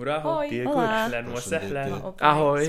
Muraho. 0.00 0.48
Ahoy. 2.20 2.66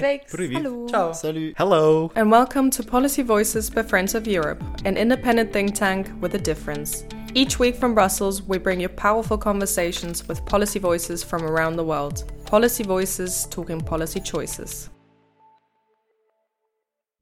Ciao. 0.89 1.13
Salut. 1.13 1.53
Hello. 1.57 2.11
And 2.15 2.29
welcome 2.29 2.69
to 2.71 2.83
Policy 2.83 3.21
Voices 3.21 3.69
by 3.69 3.83
Friends 3.83 4.15
of 4.15 4.27
Europe, 4.27 4.61
an 4.83 4.97
independent 4.97 5.53
think 5.53 5.73
tank 5.73 6.11
with 6.19 6.35
a 6.35 6.37
difference. 6.37 7.05
Each 7.33 7.57
week 7.57 7.75
from 7.75 7.93
Brussels, 7.93 8.41
we 8.41 8.57
bring 8.57 8.81
you 8.81 8.89
powerful 8.89 9.37
conversations 9.37 10.27
with 10.27 10.45
policy 10.45 10.79
voices 10.79 11.23
from 11.23 11.43
around 11.43 11.77
the 11.77 11.85
world. 11.85 12.29
Policy 12.45 12.83
Voices 12.83 13.47
talking 13.49 13.79
policy 13.79 14.19
choices. 14.19 14.89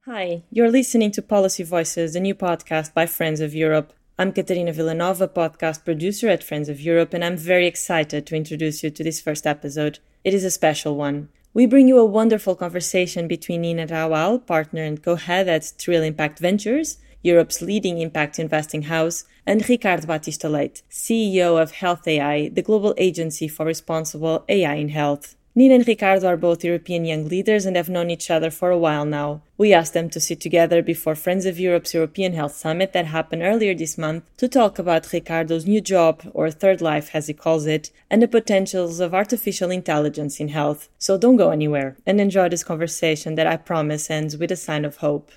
Hi, 0.05 0.41
you're 0.49 0.71
listening 0.71 1.11
to 1.11 1.21
Policy 1.21 1.61
Voices, 1.61 2.13
the 2.13 2.19
new 2.19 2.33
podcast 2.33 2.95
by 2.95 3.05
Friends 3.05 3.41
of 3.41 3.53
Europe. 3.53 3.93
I'm 4.19 4.33
Katerina 4.33 4.73
Villanova, 4.73 5.29
podcast 5.29 5.85
producer 5.85 6.27
at 6.27 6.43
Friends 6.43 6.67
of 6.67 6.81
Europe, 6.81 7.13
and 7.13 7.23
I'm 7.23 7.37
very 7.37 7.65
excited 7.65 8.25
to 8.25 8.35
introduce 8.35 8.83
you 8.83 8.89
to 8.89 9.01
this 9.01 9.21
first 9.21 9.47
episode. 9.47 9.99
It 10.25 10.33
is 10.33 10.43
a 10.43 10.51
special 10.51 10.97
one. 10.97 11.29
We 11.53 11.65
bring 11.65 11.87
you 11.87 11.97
a 11.97 12.03
wonderful 12.03 12.57
conversation 12.57 13.29
between 13.29 13.61
Nina 13.61 13.87
Rawal, 13.87 14.45
partner 14.45 14.83
and 14.83 15.01
co-head 15.01 15.47
at 15.47 15.71
Trill 15.77 16.03
Impact 16.03 16.39
Ventures, 16.39 16.97
Europe's 17.23 17.61
leading 17.61 17.99
impact 17.99 18.39
investing 18.39 18.81
house, 18.81 19.23
and 19.45 19.67
Ricardo 19.69 20.05
Baptista 20.05 20.49
CEO 20.91 21.57
of 21.57 21.71
Health 21.71 22.05
AI, 22.05 22.49
the 22.49 22.61
global 22.61 22.93
agency 22.97 23.47
for 23.47 23.65
responsible 23.65 24.43
AI 24.49 24.73
in 24.73 24.89
health. 24.89 25.37
Nina 25.55 25.75
and 25.75 25.87
Ricardo 25.87 26.27
are 26.27 26.37
both 26.37 26.63
European 26.63 27.05
young 27.05 27.27
leaders 27.27 27.65
and 27.65 27.75
have 27.75 27.89
known 27.89 28.11
each 28.11 28.29
other 28.29 28.51
for 28.51 28.69
a 28.69 28.77
while 28.77 29.03
now. 29.03 29.41
We 29.57 29.73
asked 29.73 29.93
them 29.93 30.09
to 30.11 30.19
sit 30.19 30.39
together 30.39 30.81
before 30.81 31.15
Friends 31.15 31.45
of 31.45 31.59
Europe's 31.59 31.93
European 31.93 32.33
Health 32.33 32.53
Summit 32.53 32.93
that 32.93 33.07
happened 33.07 33.41
earlier 33.41 33.73
this 33.73 33.97
month 33.97 34.23
to 34.37 34.47
talk 34.47 34.77
about 34.77 35.11
Ricardo's 35.11 35.65
new 35.65 35.81
job, 35.81 36.21
or 36.33 36.49
third 36.49 36.81
life 36.81 37.09
as 37.13 37.27
he 37.27 37.33
calls 37.33 37.65
it, 37.65 37.91
and 38.09 38.21
the 38.21 38.27
potentials 38.27 38.99
of 38.99 39.13
artificial 39.13 39.71
intelligence 39.71 40.39
in 40.39 40.49
health. 40.49 40.87
So 40.97 41.17
don't 41.17 41.35
go 41.35 41.49
anywhere 41.49 41.97
and 42.05 42.21
enjoy 42.21 42.49
this 42.49 42.63
conversation 42.63 43.35
that 43.35 43.47
I 43.47 43.57
promise 43.57 44.09
ends 44.09 44.37
with 44.37 44.51
a 44.51 44.55
sign 44.55 44.85
of 44.85 44.97
hope. 44.97 45.31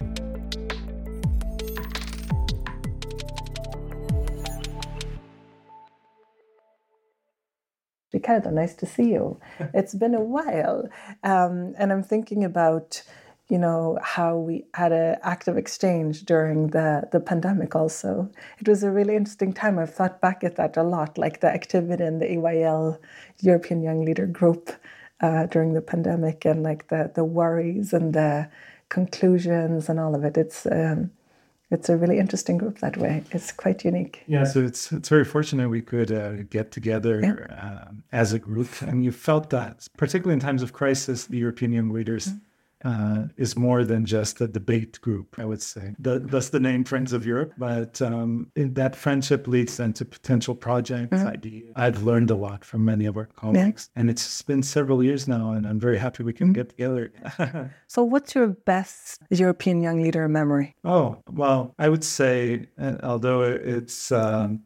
Ricardo, 8.22 8.50
nice 8.50 8.74
to 8.74 8.86
see 8.86 9.10
you. 9.10 9.40
It's 9.74 9.94
been 9.94 10.14
a 10.14 10.20
while. 10.20 10.88
Um, 11.24 11.74
and 11.76 11.92
I'm 11.92 12.04
thinking 12.04 12.44
about, 12.44 13.02
you 13.48 13.58
know, 13.58 13.98
how 14.00 14.36
we 14.36 14.64
had 14.74 14.92
an 14.92 15.16
active 15.22 15.56
exchange 15.56 16.24
during 16.24 16.68
the, 16.68 17.08
the 17.10 17.18
pandemic 17.18 17.74
also. 17.74 18.30
It 18.60 18.68
was 18.68 18.84
a 18.84 18.92
really 18.92 19.16
interesting 19.16 19.52
time. 19.52 19.76
I've 19.76 19.92
thought 19.92 20.20
back 20.20 20.44
at 20.44 20.54
that 20.54 20.76
a 20.76 20.84
lot, 20.84 21.18
like 21.18 21.40
the 21.40 21.48
activity 21.48 22.04
in 22.04 22.20
the 22.20 22.26
EYL 22.26 22.98
European 23.40 23.82
Young 23.82 24.04
Leader 24.04 24.26
Group 24.26 24.70
uh, 25.20 25.46
during 25.46 25.74
the 25.74 25.82
pandemic 25.82 26.44
and 26.44 26.62
like 26.62 26.86
the, 26.88 27.10
the 27.12 27.24
worries 27.24 27.92
and 27.92 28.14
the 28.14 28.48
conclusions 28.88 29.88
and 29.88 29.98
all 29.98 30.14
of 30.14 30.22
it. 30.22 30.36
It's 30.36 30.64
um, 30.66 31.10
it's 31.72 31.88
a 31.88 31.96
really 31.96 32.18
interesting 32.18 32.58
group 32.58 32.78
that 32.78 32.96
way. 32.96 33.24
It's 33.32 33.50
quite 33.50 33.84
unique. 33.84 34.22
Yeah, 34.26 34.44
so 34.44 34.60
it's 34.60 34.92
it's 34.92 35.08
very 35.08 35.24
fortunate 35.24 35.68
we 35.68 35.82
could 35.82 36.12
uh, 36.12 36.42
get 36.50 36.70
together 36.70 37.48
um, 37.60 38.04
as 38.12 38.32
a 38.32 38.38
group, 38.38 38.82
and 38.82 39.04
you 39.04 39.10
felt 39.10 39.50
that, 39.50 39.88
particularly 39.96 40.34
in 40.34 40.40
times 40.40 40.62
of 40.62 40.72
crisis, 40.72 41.26
the 41.26 41.38
European 41.38 41.72
young 41.72 41.90
leaders 41.90 42.30
uh, 42.84 43.24
is 43.36 43.56
more 43.56 43.84
than 43.84 44.04
just 44.04 44.40
a 44.40 44.48
debate 44.48 45.00
group. 45.00 45.36
I 45.38 45.44
would 45.44 45.62
say 45.62 45.94
the, 45.98 46.18
that's 46.18 46.50
the 46.50 46.60
name 46.60 46.84
Friends 46.84 47.12
of 47.12 47.24
Europe, 47.24 47.52
but 47.58 48.00
um, 48.02 48.50
in 48.56 48.74
that 48.74 48.96
friendship 48.96 49.46
leads 49.46 49.76
then 49.76 49.92
to 49.94 50.04
potential 50.04 50.54
projects, 50.54 51.16
ideas. 51.16 51.72
I've 51.76 52.02
learned 52.02 52.30
a 52.30 52.34
lot 52.34 52.64
from 52.64 52.84
many 52.84 53.06
of 53.06 53.16
our 53.16 53.26
colleagues, 53.26 53.90
and 53.96 54.10
it's 54.10 54.42
been 54.42 54.62
several 54.62 55.02
years 55.02 55.28
now, 55.28 55.52
and 55.52 55.66
I'm 55.66 55.80
very 55.80 55.98
happy 55.98 56.22
we 56.22 56.32
can 56.32 56.52
get 56.52 56.70
together. 56.70 57.12
So, 57.86 58.02
what's 58.02 58.34
your 58.34 58.48
best 58.48 59.20
European 59.28 59.82
Young 59.82 60.02
Leader 60.02 60.26
memory? 60.28 60.74
Oh 60.84 61.18
well, 61.30 61.74
I 61.78 61.88
would 61.88 62.04
say, 62.04 62.68
uh, 62.78 62.96
although 63.02 63.42
it's 63.42 64.10
um, 64.10 64.62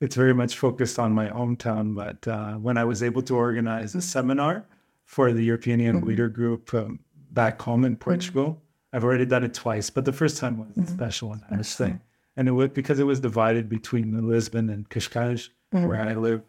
it's 0.00 0.14
very 0.14 0.34
much 0.34 0.56
focused 0.56 0.98
on 0.98 1.12
my 1.12 1.28
hometown, 1.28 1.94
but 1.94 2.26
uh, 2.28 2.54
when 2.54 2.78
I 2.78 2.84
was 2.84 3.02
able 3.02 3.22
to 3.22 3.34
organize 3.34 3.94
a 3.94 4.00
seminar 4.00 4.64
for 5.04 5.32
the 5.32 5.42
European 5.42 5.80
Young 5.80 6.02
Leader 6.02 6.28
Group 6.28 6.72
um, 6.74 7.00
back 7.32 7.60
home 7.62 7.84
in 7.84 7.96
Portugal, 7.96 8.60
I've 8.92 9.04
already 9.04 9.26
done 9.26 9.44
it 9.44 9.54
twice, 9.54 9.90
but 9.90 10.04
the 10.04 10.12
first 10.12 10.38
time 10.38 10.58
was 10.58 10.76
a 10.78 10.86
special 10.90 11.28
one, 11.30 11.42
I 11.50 11.56
must 11.56 11.76
say, 11.76 11.96
and 12.36 12.48
it 12.48 12.52
was 12.52 12.70
because 12.70 12.98
it 12.98 13.04
was 13.04 13.20
divided 13.20 13.68
between 13.68 14.26
Lisbon 14.28 14.70
and 14.70 14.88
Cascais, 14.88 15.48
where 15.70 16.00
I 16.00 16.14
live, 16.14 16.42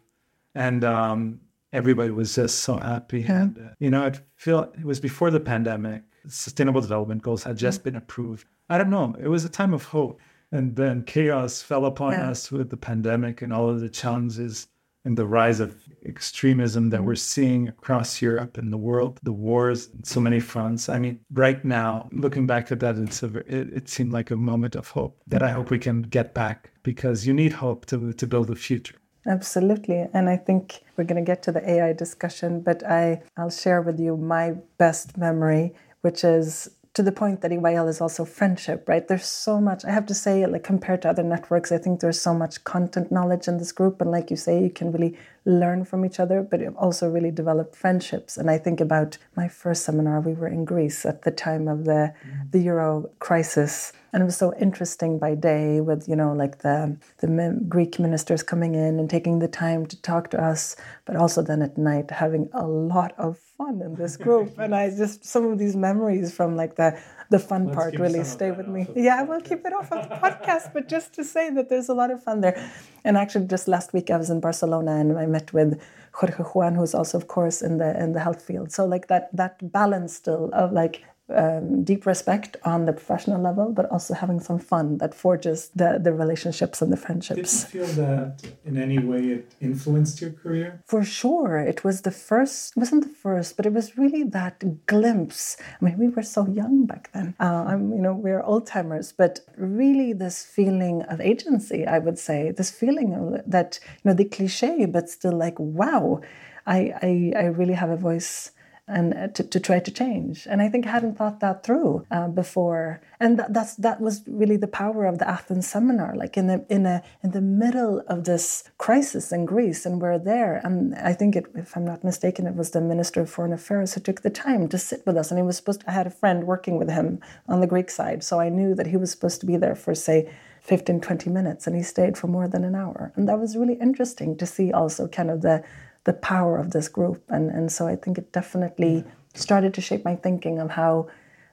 and 0.54 0.82
um, 0.84 1.40
everybody 1.72 2.10
was 2.10 2.34
just 2.34 2.60
so 2.60 2.76
happy. 2.76 3.24
And 3.28 3.58
uh, 3.58 3.74
you 3.78 3.90
know, 3.90 4.04
I 4.06 4.12
feel 4.36 4.72
it 4.78 4.84
was 4.84 5.00
before 5.00 5.30
the 5.30 5.40
pandemic. 5.40 6.02
Sustainable 6.28 6.80
Development 6.82 7.22
Goals 7.22 7.42
had 7.44 7.56
just 7.56 7.82
been 7.82 7.96
approved. 7.96 8.46
I 8.68 8.76
don't 8.78 8.90
know. 8.90 9.14
It 9.18 9.28
was 9.28 9.44
a 9.44 9.48
time 9.48 9.72
of 9.74 9.84
hope, 9.84 10.20
and 10.52 10.76
then 10.76 11.02
chaos 11.04 11.62
fell 11.62 11.86
upon 11.86 12.12
Yeah. 12.12 12.30
us 12.30 12.50
with 12.52 12.70
the 12.70 12.76
pandemic 12.76 13.42
and 13.42 13.52
all 13.52 13.68
of 13.70 13.80
the 13.80 13.88
challenges 13.88 14.68
and 15.04 15.16
the 15.16 15.26
rise 15.26 15.60
of 15.60 15.74
extremism 16.04 16.90
that 16.90 17.04
we're 17.04 17.14
seeing 17.14 17.68
across 17.68 18.20
Europe 18.20 18.58
and 18.58 18.72
the 18.72 18.78
world, 18.78 19.18
the 19.22 19.32
wars, 19.32 19.88
so 20.02 20.20
many 20.20 20.40
fronts. 20.40 20.88
I 20.88 20.98
mean, 20.98 21.20
right 21.32 21.64
now, 21.64 22.08
looking 22.12 22.46
back 22.46 22.70
at 22.72 22.80
that, 22.80 22.96
it's 22.96 23.22
a, 23.22 23.38
it, 23.46 23.72
it 23.72 23.88
seemed 23.88 24.12
like 24.12 24.30
a 24.30 24.36
moment 24.36 24.74
of 24.76 24.88
hope 24.88 25.20
that 25.26 25.42
I 25.42 25.50
hope 25.50 25.70
we 25.70 25.78
can 25.78 26.02
get 26.02 26.34
back 26.34 26.70
because 26.82 27.26
you 27.26 27.34
need 27.34 27.52
hope 27.52 27.86
to 27.86 28.12
to 28.12 28.26
build 28.26 28.50
a 28.50 28.56
future. 28.56 28.96
Absolutely. 29.26 30.06
And 30.14 30.28
I 30.28 30.36
think 30.36 30.82
we're 30.96 31.04
going 31.04 31.22
to 31.22 31.30
get 31.30 31.42
to 31.44 31.52
the 31.52 31.68
AI 31.68 31.92
discussion, 31.92 32.62
but 32.62 32.84
I, 32.84 33.22
I'll 33.36 33.50
share 33.50 33.82
with 33.82 34.00
you 34.00 34.16
my 34.16 34.54
best 34.78 35.18
memory, 35.18 35.74
which 36.00 36.24
is 36.24 36.70
to 36.92 37.04
the 37.04 37.12
point 37.12 37.40
that 37.40 37.52
EYL 37.52 37.88
is 37.88 38.00
also 38.00 38.24
friendship, 38.24 38.88
right? 38.88 39.06
There's 39.06 39.24
so 39.24 39.60
much, 39.60 39.84
I 39.84 39.92
have 39.92 40.06
to 40.06 40.14
say, 40.14 40.44
like 40.46 40.64
compared 40.64 41.02
to 41.02 41.08
other 41.08 41.22
networks, 41.22 41.70
I 41.70 41.78
think 41.78 42.00
there's 42.00 42.20
so 42.20 42.34
much 42.34 42.64
content 42.64 43.12
knowledge 43.12 43.46
in 43.46 43.58
this 43.58 43.70
group. 43.70 44.00
And 44.00 44.10
like 44.10 44.28
you 44.28 44.36
say, 44.36 44.60
you 44.60 44.70
can 44.70 44.90
really 44.90 45.16
learn 45.44 45.84
from 45.84 46.04
each 46.04 46.18
other, 46.18 46.42
but 46.42 46.60
it 46.60 46.74
also 46.76 47.08
really 47.08 47.30
develop 47.30 47.76
friendships. 47.76 48.36
And 48.36 48.50
I 48.50 48.58
think 48.58 48.80
about 48.80 49.18
my 49.36 49.46
first 49.46 49.84
seminar, 49.84 50.20
we 50.20 50.34
were 50.34 50.48
in 50.48 50.64
Greece 50.64 51.06
at 51.06 51.22
the 51.22 51.30
time 51.30 51.68
of 51.68 51.84
the, 51.84 52.12
mm. 52.26 52.50
the 52.50 52.58
Euro 52.58 53.08
crisis. 53.20 53.92
And 54.12 54.22
it 54.22 54.26
was 54.26 54.36
so 54.36 54.52
interesting 54.58 55.20
by 55.20 55.36
day 55.36 55.80
with, 55.80 56.08
you 56.08 56.16
know, 56.16 56.32
like 56.32 56.58
the, 56.58 56.98
the 57.18 57.60
Greek 57.68 58.00
ministers 58.00 58.42
coming 58.42 58.74
in 58.74 58.98
and 58.98 59.08
taking 59.08 59.38
the 59.38 59.48
time 59.48 59.86
to 59.86 60.02
talk 60.02 60.30
to 60.30 60.42
us, 60.42 60.74
but 61.04 61.14
also 61.14 61.40
then 61.40 61.62
at 61.62 61.78
night 61.78 62.10
having 62.10 62.50
a 62.52 62.66
lot 62.66 63.14
of 63.16 63.38
fun 63.60 63.82
in 63.82 63.94
this 63.94 64.16
group. 64.16 64.58
and 64.64 64.74
I 64.74 64.90
just, 64.90 65.24
some 65.24 65.44
of 65.50 65.58
these 65.58 65.76
memories 65.76 66.28
from 66.38 66.56
like 66.56 66.76
the, 66.76 66.98
the 67.30 67.38
fun 67.38 67.72
part 67.76 67.98
really 67.98 68.24
stay 68.24 68.50
with 68.50 68.68
me. 68.76 68.82
Yeah, 68.94 69.16
I 69.20 69.22
will 69.22 69.40
keep 69.40 69.62
it 69.68 69.72
off 69.72 69.92
of 69.92 70.08
the 70.08 70.16
podcast, 70.16 70.72
but 70.74 70.88
just 70.88 71.12
to 71.14 71.24
say 71.24 71.50
that 71.50 71.68
there's 71.68 71.88
a 71.88 71.94
lot 71.94 72.10
of 72.10 72.22
fun 72.22 72.40
there. 72.40 72.56
And 73.04 73.16
actually, 73.16 73.46
just 73.46 73.68
last 73.68 73.92
week 73.92 74.10
I 74.10 74.16
was 74.16 74.30
in 74.30 74.40
Barcelona 74.40 74.92
and 74.96 75.18
I 75.18 75.26
met 75.26 75.52
with 75.52 75.80
Jorge 76.12 76.42
Juan, 76.50 76.74
who's 76.74 76.94
also, 76.94 77.18
of 77.18 77.28
course, 77.28 77.62
in 77.62 77.78
the 77.78 77.90
in 78.02 78.12
the 78.12 78.20
health 78.20 78.42
field. 78.42 78.72
So 78.72 78.84
like 78.84 79.06
that 79.06 79.24
that 79.40 79.54
balance 79.78 80.12
still 80.14 80.50
of 80.52 80.72
like 80.72 81.04
um, 81.34 81.84
deep 81.84 82.06
respect 82.06 82.56
on 82.64 82.86
the 82.86 82.92
professional 82.92 83.40
level, 83.40 83.72
but 83.72 83.90
also 83.90 84.14
having 84.14 84.40
some 84.40 84.58
fun 84.58 84.98
that 84.98 85.14
forges 85.14 85.70
the 85.74 85.98
the 86.02 86.12
relationships 86.12 86.82
and 86.82 86.92
the 86.92 86.96
friendships. 86.96 87.64
Did 87.64 87.74
you 87.74 87.86
feel 87.86 88.04
that 88.04 88.42
in 88.64 88.76
any 88.76 88.98
way 88.98 89.20
it 89.36 89.54
influenced 89.60 90.20
your 90.20 90.32
career? 90.32 90.82
For 90.86 91.04
sure, 91.04 91.58
it 91.58 91.84
was 91.84 92.02
the 92.02 92.10
first. 92.10 92.72
It 92.76 92.80
wasn't 92.80 93.02
the 93.08 93.14
first, 93.14 93.56
but 93.56 93.66
it 93.66 93.72
was 93.72 93.96
really 93.96 94.22
that 94.24 94.86
glimpse. 94.86 95.56
I 95.80 95.84
mean, 95.84 95.98
we 95.98 96.08
were 96.08 96.22
so 96.22 96.46
young 96.46 96.86
back 96.86 97.10
then. 97.12 97.34
Uh, 97.40 97.64
I'm, 97.68 97.92
you 97.92 98.02
know, 98.02 98.14
we're 98.14 98.42
old 98.42 98.66
timers, 98.66 99.12
but 99.12 99.40
really 99.56 100.12
this 100.12 100.44
feeling 100.44 101.02
of 101.02 101.20
agency. 101.20 101.86
I 101.86 101.98
would 101.98 102.18
say 102.18 102.50
this 102.50 102.70
feeling 102.70 103.40
that, 103.46 103.78
you 104.02 104.10
know, 104.10 104.14
the 104.14 104.24
cliche, 104.24 104.86
but 104.86 105.08
still 105.08 105.36
like, 105.36 105.58
wow, 105.58 106.20
I, 106.66 106.78
I, 107.02 107.32
I 107.36 107.44
really 107.46 107.74
have 107.74 107.90
a 107.90 107.96
voice 107.96 108.52
and 108.90 109.14
uh, 109.14 109.28
to, 109.28 109.42
to 109.44 109.60
try 109.60 109.78
to 109.78 109.90
change. 109.90 110.46
And 110.50 110.60
I 110.60 110.68
think 110.68 110.86
I 110.86 110.90
hadn't 110.90 111.16
thought 111.16 111.40
that 111.40 111.62
through 111.62 112.06
uh, 112.10 112.28
before. 112.28 113.00
And 113.18 113.38
that, 113.38 113.52
that's 113.54 113.74
that 113.76 114.00
was 114.00 114.22
really 114.26 114.56
the 114.56 114.66
power 114.66 115.04
of 115.06 115.18
the 115.18 115.28
Athens 115.28 115.68
seminar. 115.68 116.14
Like 116.14 116.36
in 116.36 116.46
the 116.46 116.64
in 116.68 116.86
a 116.86 117.02
in 117.22 117.30
the 117.30 117.40
middle 117.40 118.02
of 118.08 118.24
this 118.24 118.64
crisis 118.78 119.32
in 119.32 119.46
Greece, 119.46 119.86
and 119.86 120.00
we're 120.00 120.18
there. 120.18 120.60
And 120.64 120.94
I 120.96 121.12
think, 121.12 121.36
it, 121.36 121.46
if 121.54 121.76
I'm 121.76 121.84
not 121.84 122.04
mistaken, 122.04 122.46
it 122.46 122.54
was 122.54 122.70
the 122.70 122.80
Minister 122.80 123.20
of 123.22 123.30
Foreign 123.30 123.52
Affairs 123.52 123.94
who 123.94 124.00
took 124.00 124.22
the 124.22 124.30
time 124.30 124.68
to 124.68 124.78
sit 124.78 125.06
with 125.06 125.16
us. 125.16 125.30
And 125.30 125.38
he 125.38 125.42
was 125.42 125.56
supposed. 125.56 125.80
To, 125.80 125.90
I 125.90 125.92
had 125.92 126.06
a 126.06 126.10
friend 126.10 126.44
working 126.44 126.78
with 126.78 126.90
him 126.90 127.20
on 127.48 127.60
the 127.60 127.66
Greek 127.66 127.90
side, 127.90 128.24
so 128.24 128.40
I 128.40 128.48
knew 128.48 128.74
that 128.74 128.88
he 128.88 128.96
was 128.96 129.10
supposed 129.10 129.40
to 129.40 129.46
be 129.46 129.56
there 129.56 129.74
for 129.74 129.94
say 129.94 130.30
15, 130.62 131.00
20 131.00 131.30
minutes, 131.30 131.66
and 131.66 131.74
he 131.74 131.82
stayed 131.82 132.18
for 132.18 132.26
more 132.26 132.46
than 132.46 132.64
an 132.64 132.74
hour. 132.74 133.12
And 133.16 133.28
that 133.28 133.38
was 133.38 133.56
really 133.56 133.74
interesting 133.74 134.36
to 134.36 134.46
see 134.46 134.72
also 134.72 135.08
kind 135.08 135.30
of 135.30 135.42
the 135.42 135.64
the 136.04 136.12
power 136.12 136.58
of 136.58 136.70
this 136.70 136.88
group. 136.88 137.22
And, 137.28 137.50
and 137.50 137.70
so 137.70 137.86
I 137.86 137.96
think 137.96 138.18
it 138.18 138.32
definitely 138.32 139.04
started 139.34 139.74
to 139.74 139.80
shape 139.80 140.04
my 140.04 140.16
thinking 140.16 140.58
of 140.58 140.70
how 140.70 141.08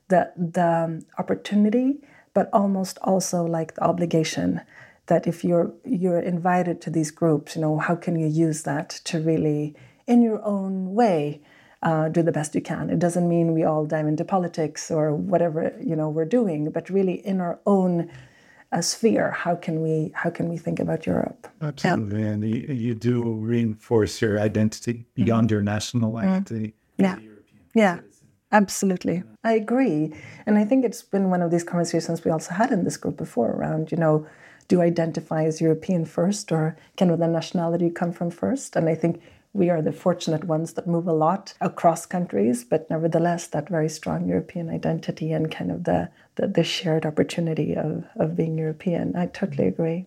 the, 0.07 0.31
the 0.35 1.03
opportunity, 1.17 1.99
but 2.33 2.49
almost 2.53 2.97
also 3.01 3.44
like 3.44 3.75
the 3.75 3.83
obligation 3.83 4.61
that 5.07 5.25
if 5.25 5.44
you're 5.44 5.71
you're 5.85 6.19
invited 6.19 6.81
to 6.81 6.89
these 6.89 7.11
groups, 7.11 7.55
you 7.55 7.61
know, 7.61 7.77
how 7.77 7.95
can 7.95 8.17
you 8.19 8.27
use 8.27 8.63
that 8.63 8.89
to 9.05 9.19
really 9.19 9.75
in 10.05 10.21
your 10.21 10.44
own 10.44 10.94
way, 10.94 11.41
uh, 11.83 12.09
do 12.09 12.21
the 12.23 12.31
best 12.31 12.55
you 12.55 12.61
can. 12.61 12.89
It 12.89 12.99
doesn't 12.99 13.27
mean 13.27 13.53
we 13.53 13.63
all 13.63 13.85
dive 13.85 14.07
into 14.07 14.25
politics 14.25 14.89
or 14.89 15.13
whatever 15.13 15.75
you 15.81 15.95
know 15.95 16.09
we're 16.09 16.25
doing, 16.25 16.71
but 16.71 16.89
really 16.89 17.25
in 17.25 17.39
our 17.41 17.59
own 17.65 18.09
uh, 18.71 18.81
sphere, 18.81 19.31
how 19.31 19.55
can 19.55 19.81
we 19.81 20.11
how 20.13 20.29
can 20.29 20.49
we 20.49 20.57
think 20.57 20.79
about 20.79 21.05
Europe? 21.05 21.47
Absolutely, 21.61 22.21
yeah. 22.21 22.27
and 22.27 22.43
you, 22.43 22.73
you, 22.73 22.95
do 22.95 23.23
reinforce 23.23 24.21
your 24.21 24.39
identity 24.39 25.05
beyond 25.15 25.47
mm-hmm. 25.47 25.53
your 25.53 25.61
national 25.63 26.11
mm-hmm. 26.11 26.27
identity. 26.27 26.73
Yeah, 26.97 27.17
yeah. 27.73 27.95
Citizen. 27.95 28.27
Absolutely. 28.51 29.23
I 29.43 29.53
agree. 29.53 30.13
And 30.45 30.57
I 30.57 30.63
think 30.63 30.85
it's 30.85 31.01
been 31.01 31.29
one 31.29 31.41
of 31.41 31.51
these 31.51 31.63
conversations 31.63 32.23
we 32.23 32.31
also 32.31 32.53
had 32.53 32.71
in 32.71 32.85
this 32.85 32.97
group 32.97 33.17
before 33.17 33.51
around, 33.51 33.91
you 33.91 33.97
know, 33.97 34.25
do 34.67 34.81
identify 34.81 35.43
as 35.43 35.61
European 35.61 36.05
first 36.05 36.51
or 36.51 36.77
can 36.95 37.07
the 37.17 37.27
nationality 37.27 37.89
come 37.89 38.11
from 38.11 38.31
first? 38.31 38.75
And 38.75 38.89
I 38.89 38.95
think 38.95 39.21
we 39.57 39.71
are 39.71 39.81
the 39.81 39.92
fortunate 39.92 40.44
ones 40.44 40.74
that 40.74 40.86
move 40.86 41.07
a 41.07 41.13
lot 41.13 41.56
across 41.59 42.06
countries, 42.06 42.63
but 42.63 42.88
nevertheless, 42.89 43.48
that 43.48 43.68
very 43.68 43.89
strong 43.89 44.27
European 44.27 44.69
identity 44.69 45.31
and 45.31 45.51
kind 45.51 45.71
of 45.71 45.83
the, 45.86 46.09
the, 46.36 46.48
the 46.48 46.63
shared 46.63 47.06
opportunity 47.07 47.75
of, 47.75 48.06
of 48.18 48.36
being 48.36 48.56
European. 48.56 49.15
I 49.15 49.25
totally 49.25 49.68
agree. 49.68 50.06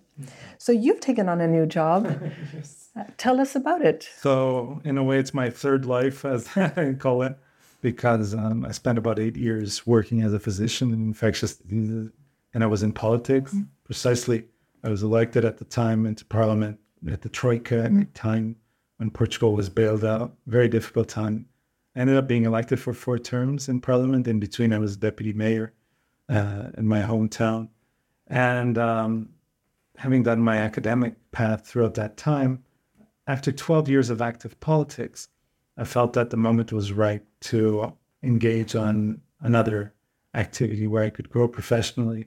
So 0.59 0.71
you've 0.71 1.01
taken 1.01 1.29
on 1.29 1.41
a 1.41 1.49
new 1.49 1.67
job. 1.67 2.07
yes. 2.55 2.91
uh, 2.97 3.05
tell 3.19 3.41
us 3.41 3.57
about 3.57 3.83
it. 3.83 4.09
So, 4.19 4.81
in 4.85 4.97
a 4.97 5.03
way, 5.03 5.19
it's 5.19 5.35
my 5.35 5.51
third 5.51 5.85
life, 5.85 6.25
as 6.25 6.49
I 6.57 6.95
call 6.99 7.23
it, 7.23 7.37
because 7.81 8.35
um, 8.35 8.65
I 8.65 8.71
spent 8.71 8.99
about 8.99 9.19
eight 9.19 9.37
years 9.37 9.85
working 9.85 10.23
as 10.23 10.33
a 10.33 10.39
physician 10.39 10.93
in 10.93 11.01
infectious 11.07 11.57
diseases, 11.57 12.11
and 12.55 12.63
I 12.63 12.67
was 12.67 12.85
in 12.85 12.93
politics. 12.93 13.53
Mm-hmm. 13.53 13.65
Precisely, 13.85 14.45
I 14.85 14.91
was 14.91 15.03
elected 15.03 15.45
at 15.45 15.59
the 15.59 15.65
time 15.65 16.07
into 16.07 16.25
parliament 16.25 16.79
at 17.11 17.23
the 17.23 17.29
Troika 17.29 17.75
mm-hmm. 17.75 18.03
time 18.13 18.57
when 19.01 19.11
Portugal 19.11 19.55
was 19.55 19.71
bailed 19.71 20.05
out. 20.05 20.35
Very 20.47 20.69
difficult 20.69 21.09
time. 21.09 21.47
I 21.97 22.01
ended 22.01 22.19
up 22.19 22.29
being 22.29 22.45
elected 22.45 22.79
for 22.79 22.93
four 22.93 23.19
terms 23.19 23.67
in 23.67 23.81
parliament. 23.81 24.29
In 24.29 24.39
between, 24.39 24.75
I 24.75 24.79
was 24.79 24.99
deputy 24.99 25.33
mayor 25.33 25.73
uh, 26.29 26.65
in 26.77 26.87
my 26.87 27.01
hometown. 27.01 27.71
And 28.27 28.77
um, 28.77 29.31
having 29.97 30.23
done 30.23 30.43
my 30.43 30.59
academic 30.59 31.15
path 31.33 31.67
throughout 31.67 31.95
that 31.95 32.19
time, 32.19 32.63
after 33.27 33.51
12 33.51 33.89
years 33.89 34.11
of 34.11 34.21
active 34.21 34.61
politics, 34.61 35.29
I 35.79 35.85
felt 35.85 36.13
that 36.13 36.29
the 36.29 36.37
moment 36.37 36.71
was 36.71 36.93
right 36.93 37.23
to 37.43 37.95
engage 38.23 38.77
on 38.77 39.23
another 39.41 39.95
activity 40.35 40.87
where 40.87 41.05
I 41.05 41.11
could 41.11 41.31
grow 41.31 41.49
professionally. 41.49 42.27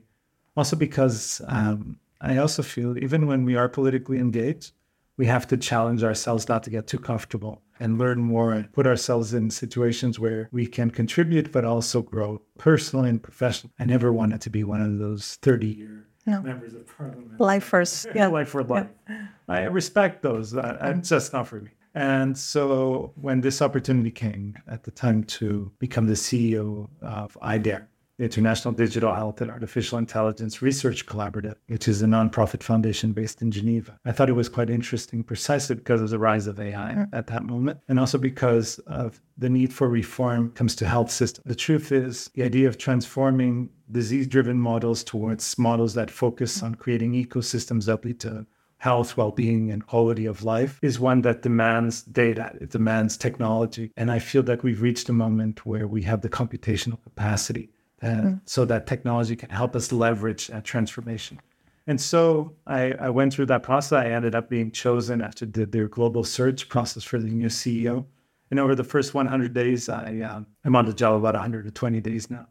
Also, 0.56 0.74
because 0.74 1.40
um, 1.46 2.00
I 2.20 2.38
also 2.38 2.64
feel 2.64 2.98
even 2.98 3.28
when 3.28 3.44
we 3.44 3.54
are 3.54 3.68
politically 3.68 4.18
engaged, 4.18 4.72
we 5.16 5.26
have 5.26 5.46
to 5.48 5.56
challenge 5.56 6.02
ourselves 6.02 6.48
not 6.48 6.62
to 6.64 6.70
get 6.70 6.86
too 6.86 6.98
comfortable 6.98 7.62
and 7.80 7.98
learn 7.98 8.20
more 8.20 8.52
and 8.52 8.72
put 8.72 8.86
ourselves 8.86 9.34
in 9.34 9.50
situations 9.50 10.18
where 10.18 10.48
we 10.52 10.66
can 10.66 10.90
contribute 10.90 11.52
but 11.52 11.64
also 11.64 12.02
grow 12.02 12.40
personally 12.58 13.10
and 13.10 13.22
professionally. 13.22 13.72
I 13.78 13.84
never 13.84 14.12
wanted 14.12 14.40
to 14.42 14.50
be 14.50 14.64
one 14.64 14.80
of 14.80 14.98
those 14.98 15.38
30 15.42 15.66
year 15.66 16.06
no. 16.26 16.40
members 16.40 16.74
of 16.74 16.86
parliament. 16.86 17.40
Lifers. 17.40 18.06
Yeah. 18.14 18.28
life 18.28 18.50
for 18.50 18.62
life. 18.62 18.86
Yeah. 19.08 19.26
I 19.48 19.62
respect 19.62 20.22
those. 20.22 20.52
Mm-hmm. 20.52 20.98
It's 20.98 21.08
just 21.08 21.32
not 21.32 21.48
for 21.48 21.60
me. 21.60 21.70
And 21.94 22.36
so 22.36 23.12
when 23.14 23.40
this 23.40 23.62
opportunity 23.62 24.10
came 24.10 24.56
at 24.66 24.82
the 24.82 24.90
time 24.90 25.24
to 25.24 25.70
become 25.78 26.06
the 26.06 26.14
CEO 26.14 26.88
of 27.00 27.38
I-DAIR, 27.40 27.88
the 28.18 28.24
International 28.24 28.72
Digital 28.72 29.14
Health 29.14 29.40
and 29.40 29.50
Artificial 29.50 29.98
Intelligence 29.98 30.62
Research 30.62 31.06
Collaborative, 31.06 31.56
which 31.66 31.88
is 31.88 32.00
a 32.02 32.06
nonprofit 32.06 32.62
foundation 32.62 33.12
based 33.12 33.42
in 33.42 33.50
Geneva. 33.50 33.98
I 34.04 34.12
thought 34.12 34.28
it 34.28 34.34
was 34.34 34.48
quite 34.48 34.70
interesting 34.70 35.24
precisely 35.24 35.74
because 35.74 36.00
of 36.00 36.10
the 36.10 36.18
rise 36.18 36.46
of 36.46 36.60
AI 36.60 36.94
mm. 36.96 37.08
at 37.12 37.26
that 37.28 37.42
moment, 37.44 37.80
and 37.88 37.98
also 37.98 38.18
because 38.18 38.78
of 38.80 39.20
the 39.36 39.50
need 39.50 39.72
for 39.72 39.88
reform 39.88 40.52
comes 40.52 40.76
to 40.76 40.86
health 40.86 41.10
system. 41.10 41.42
The 41.44 41.56
truth 41.56 41.90
is 41.90 42.30
the 42.34 42.44
idea 42.44 42.68
of 42.68 42.78
transforming 42.78 43.70
disease-driven 43.90 44.58
models 44.58 45.02
towards 45.02 45.58
models 45.58 45.94
that 45.94 46.10
focus 46.10 46.62
on 46.62 46.76
creating 46.76 47.12
ecosystems 47.12 47.86
that 47.86 48.04
lead 48.04 48.20
to 48.20 48.46
health, 48.78 49.16
well-being, 49.16 49.70
and 49.70 49.86
quality 49.86 50.26
of 50.26 50.44
life 50.44 50.78
is 50.82 51.00
one 51.00 51.22
that 51.22 51.42
demands 51.42 52.02
data, 52.02 52.52
it 52.60 52.70
demands 52.70 53.16
technology. 53.16 53.90
And 53.96 54.10
I 54.10 54.18
feel 54.18 54.42
that 54.44 54.62
we've 54.62 54.82
reached 54.82 55.08
a 55.08 55.12
moment 55.12 55.64
where 55.64 55.88
we 55.88 56.02
have 56.02 56.20
the 56.20 56.28
computational 56.28 57.02
capacity 57.02 57.70
mm. 58.04 58.40
so 58.44 58.64
that 58.64 58.86
technology 58.86 59.36
can 59.36 59.50
help 59.50 59.74
us 59.76 59.92
leverage 59.92 60.48
that 60.48 60.64
transformation. 60.64 61.40
And 61.86 62.00
so 62.00 62.54
I, 62.66 62.92
I, 62.92 63.10
went 63.10 63.34
through 63.34 63.46
that 63.46 63.62
process. 63.62 63.92
I 63.92 64.06
ended 64.06 64.34
up 64.34 64.48
being 64.48 64.70
chosen 64.70 65.20
after 65.20 65.44
the, 65.44 65.66
their 65.66 65.86
global 65.86 66.24
search 66.24 66.68
process 66.68 67.04
for 67.04 67.18
the 67.18 67.28
new 67.28 67.48
CEO. 67.48 68.06
And 68.50 68.58
over 68.58 68.74
the 68.74 68.84
first 68.84 69.12
100 69.12 69.52
days, 69.52 69.88
I, 69.88 70.20
um, 70.20 70.46
I'm 70.64 70.76
on 70.76 70.86
the 70.86 70.94
job 70.94 71.16
about 71.16 71.34
120 71.34 72.00
days 72.00 72.30
now. 72.30 72.46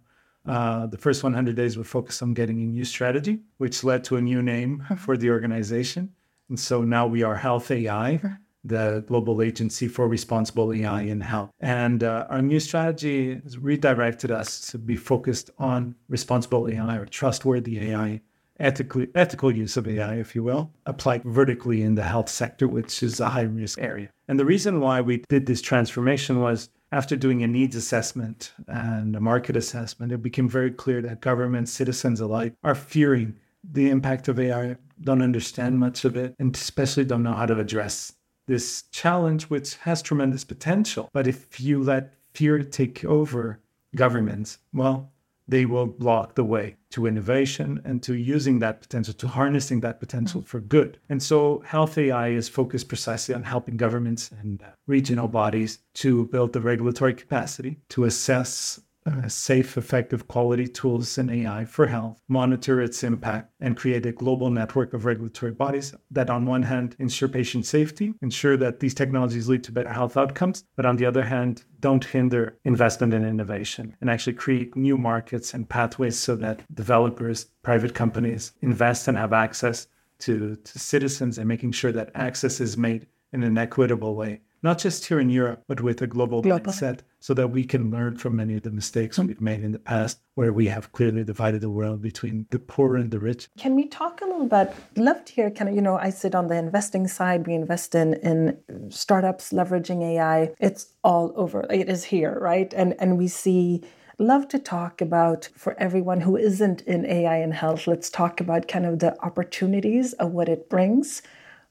Uh, 0.46 0.88
the 0.88 0.98
first 0.98 1.24
100 1.24 1.56
days 1.56 1.78
were 1.78 1.84
focused 1.84 2.22
on 2.22 2.34
getting 2.34 2.62
a 2.62 2.66
new 2.66 2.84
strategy, 2.84 3.40
which 3.58 3.84
led 3.84 4.04
to 4.04 4.18
a 4.18 4.22
new 4.22 4.42
name 4.42 4.84
for 4.98 5.18
the 5.18 5.30
organization. 5.30 6.12
And 6.50 6.60
so 6.60 6.84
now 6.84 7.08
we 7.08 7.24
are 7.24 7.36
Health 7.36 7.72
AI, 7.72 8.20
the 8.64 9.04
global 9.08 9.42
agency 9.42 9.88
for 9.88 10.08
responsible 10.08 10.74
AI 10.74 11.02
in 11.02 11.22
health. 11.22 11.52
And 11.60 12.04
uh, 12.04 12.28
our 12.30 12.42
new 12.42 12.60
strategy 12.60 13.40
has 13.44 13.58
redirected 13.58 14.32
us 14.32 14.72
to 14.72 14.78
be 14.78 14.96
focused 14.96 15.50
on 15.60 15.96
responsible 16.08 16.70
AI 16.70 16.98
or 16.98 17.06
trustworthy 17.06 17.92
AI, 17.92 18.22
ethically, 18.60 19.10
ethical 19.16 19.52
use 19.52 19.76
of 19.76 19.88
AI, 19.88 20.16
if 20.16 20.36
you 20.36 20.44
will, 20.44 20.72
applied 20.86 21.24
vertically 21.24 21.82
in 21.82 21.96
the 21.96 22.04
health 22.04 22.30
sector, 22.30 22.68
which 22.68 23.04
is 23.04 23.20
a 23.20 23.30
high 23.30 23.42
risk 23.42 23.80
area. 23.82 24.10
And 24.28 24.40
the 24.40 24.46
reason 24.46 24.80
why 24.80 25.02
we 25.02 25.24
did 25.30 25.46
this 25.46 25.62
transformation 25.62 26.40
was 26.40 26.70
after 26.92 27.16
doing 27.16 27.44
a 27.44 27.48
needs 27.48 27.76
assessment 27.76 28.54
and 28.68 29.16
a 29.16 29.20
market 29.20 29.58
assessment, 29.58 30.12
it 30.12 30.22
became 30.22 30.48
very 30.48 30.70
clear 30.70 31.02
that 31.02 31.22
governments, 31.22 31.72
citizens 31.72 32.22
alike, 32.22 32.54
are 32.64 32.76
fearing 32.76 33.36
the 33.64 33.90
impact 33.90 34.28
of 34.28 34.40
AI, 34.40 34.78
don't 35.02 35.22
understand 35.22 35.80
much 35.80 36.06
of 36.06 36.16
it, 36.16 36.36
and 36.38 36.56
especially 36.56 37.04
don't 37.04 37.24
know 37.24 37.34
how 37.34 37.46
to 37.46 37.58
address 37.58 38.14
this 38.46 38.84
challenge, 38.92 39.46
which 39.46 39.76
has 39.78 40.02
tremendous 40.02 40.44
potential. 40.44 41.10
But 41.14 41.28
if 41.28 41.60
you 41.60 41.82
let 41.82 42.14
fear 42.34 42.64
take 42.64 43.06
over 43.06 43.60
governments, 43.96 44.58
well, 44.74 45.12
they 45.48 45.66
will 45.66 45.86
block 45.86 46.36
the 46.36 46.44
way 46.44 46.78
to 46.92 47.06
innovation 47.06 47.82
and 47.84 48.02
to 48.04 48.14
using 48.14 48.60
that 48.60 48.82
potential, 48.82 49.14
to 49.14 49.28
harnessing 49.28 49.82
that 49.82 50.00
potential 50.00 50.42
mm. 50.42 50.48
for 50.48 50.60
good. 50.62 51.00
And 51.10 51.22
so, 51.22 51.62
Health 51.66 51.98
AI 51.98 52.30
is 52.30 52.48
focused 52.48 52.88
precisely 52.88 53.36
on 53.36 53.44
helping 53.44 53.76
governments 53.76 54.32
and 54.40 54.64
regional 54.88 55.28
bodies 55.28 55.80
to 55.96 56.26
build 56.28 56.54
the 56.54 56.62
regulatory 56.62 57.14
capacity 57.14 57.80
to 57.90 58.06
assess 58.06 58.80
safe, 59.28 59.78
effective, 59.78 60.28
quality 60.28 60.68
tools 60.68 61.18
in 61.18 61.30
AI 61.30 61.66
for 61.66 61.88
health, 61.88 62.22
monitor 62.28 62.82
its 62.82 63.04
impact, 63.04 63.52
and 63.60 63.78
create 63.78 64.06
a 64.06 64.12
global 64.12 64.50
network 64.50 64.94
of 64.94 65.06
regulatory 65.06 65.52
bodies 65.52 65.94
that, 66.12 66.30
on 66.30 66.46
one 66.46 66.64
hand, 66.64 66.96
ensure 67.00 67.30
patient 67.30 67.66
safety, 67.66 68.14
ensure 68.22 68.58
that 68.58 68.80
these 68.80 68.94
technologies 68.94 69.50
lead 69.50 69.64
to 69.64 69.72
better 69.72 69.94
health 69.94 70.18
outcomes, 70.18 70.64
but 70.76 70.86
on 70.86 70.96
the 70.96 71.06
other 71.06 71.24
hand, 71.24 71.64
don't 71.80 72.06
hinder 72.06 72.58
investment 72.64 73.14
and 73.14 73.26
innovation 73.26 73.96
and 74.00 74.10
actually 74.10 74.34
create 74.34 74.76
new 74.76 74.98
markets 74.98 75.54
and 75.54 75.68
pathways 75.68 76.18
so 76.18 76.36
that 76.36 76.64
developers, 76.74 77.46
private 77.62 77.94
companies 77.94 78.54
invest 78.62 79.08
and 79.08 79.18
have 79.18 79.34
access 79.34 79.88
to, 80.20 80.56
to 80.56 80.80
citizens 80.80 81.38
and 81.38 81.48
making 81.48 81.72
sure 81.72 81.92
that 81.92 82.12
access 82.16 82.62
is 82.62 82.78
made 82.78 83.08
in 83.34 83.44
an 83.44 83.58
equitable 83.58 84.16
way 84.16 84.40
not 84.64 84.80
just 84.80 85.06
here 85.06 85.20
in 85.20 85.30
Europe, 85.30 85.64
but 85.68 85.82
with 85.82 86.02
a 86.02 86.08
global, 86.08 86.42
global. 86.42 86.72
mindset 86.72 87.00
so 87.20 87.34
that 87.34 87.50
we 87.50 87.66
can 87.66 87.92
learn 87.92 88.18
from 88.18 88.38
many 88.38 88.56
of 88.56 88.64
the 88.64 88.72
mistakes 88.72 89.18
mm-hmm. 89.18 89.28
we've 89.28 89.42
made 89.42 89.64
in 89.64 89.74
the 89.74 89.80
past 89.80 90.20
where 90.36 90.54
we 90.54 90.68
have 90.68 90.92
clearly 90.94 91.24
divided 91.24 91.62
the 91.62 91.70
world 91.70 92.02
between 92.02 92.48
the 92.50 92.60
poor 92.60 92.96
and 92.96 93.12
the 93.12 93.20
rich. 93.20 93.50
Can 93.58 93.76
we 93.76 93.88
talk 93.88 94.22
a 94.22 94.26
little 94.26 94.48
bit? 94.48 94.74
Love 94.96 95.24
to 95.26 95.34
hear 95.34 95.52
kind 95.52 95.70
of, 95.70 95.76
you 95.76 95.82
know, 95.82 95.98
I 95.98 96.10
sit 96.10 96.34
on 96.34 96.48
the 96.48 96.56
investing 96.56 97.08
side, 97.08 97.46
we 97.46 97.54
invest 97.54 97.94
in 97.94 98.14
in 98.16 98.58
startups 98.90 99.52
leveraging 99.52 100.02
AI. 100.02 100.54
It's 100.60 100.94
all 101.04 101.34
over. 101.36 101.66
It 101.70 101.90
is 101.90 102.06
here, 102.06 102.38
right? 102.40 102.74
And 102.74 102.96
and 103.00 103.18
we 103.18 103.28
see 103.28 103.84
love 104.20 104.48
to 104.48 104.60
talk 104.60 105.02
about 105.02 105.50
for 105.56 105.76
everyone 105.80 106.22
who 106.22 106.38
isn't 106.38 106.82
in 106.82 107.06
AI 107.06 107.38
and 107.38 107.54
health, 107.54 107.88
let's 107.88 108.10
talk 108.10 108.40
about 108.40 108.68
kind 108.68 108.86
of 108.86 109.00
the 109.00 109.20
opportunities 109.24 110.14
of 110.14 110.32
what 110.32 110.50
it 110.50 110.70
brings. 110.70 111.22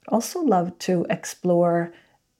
Also 0.08 0.40
love 0.40 0.76
to 0.80 1.06
explore 1.08 1.92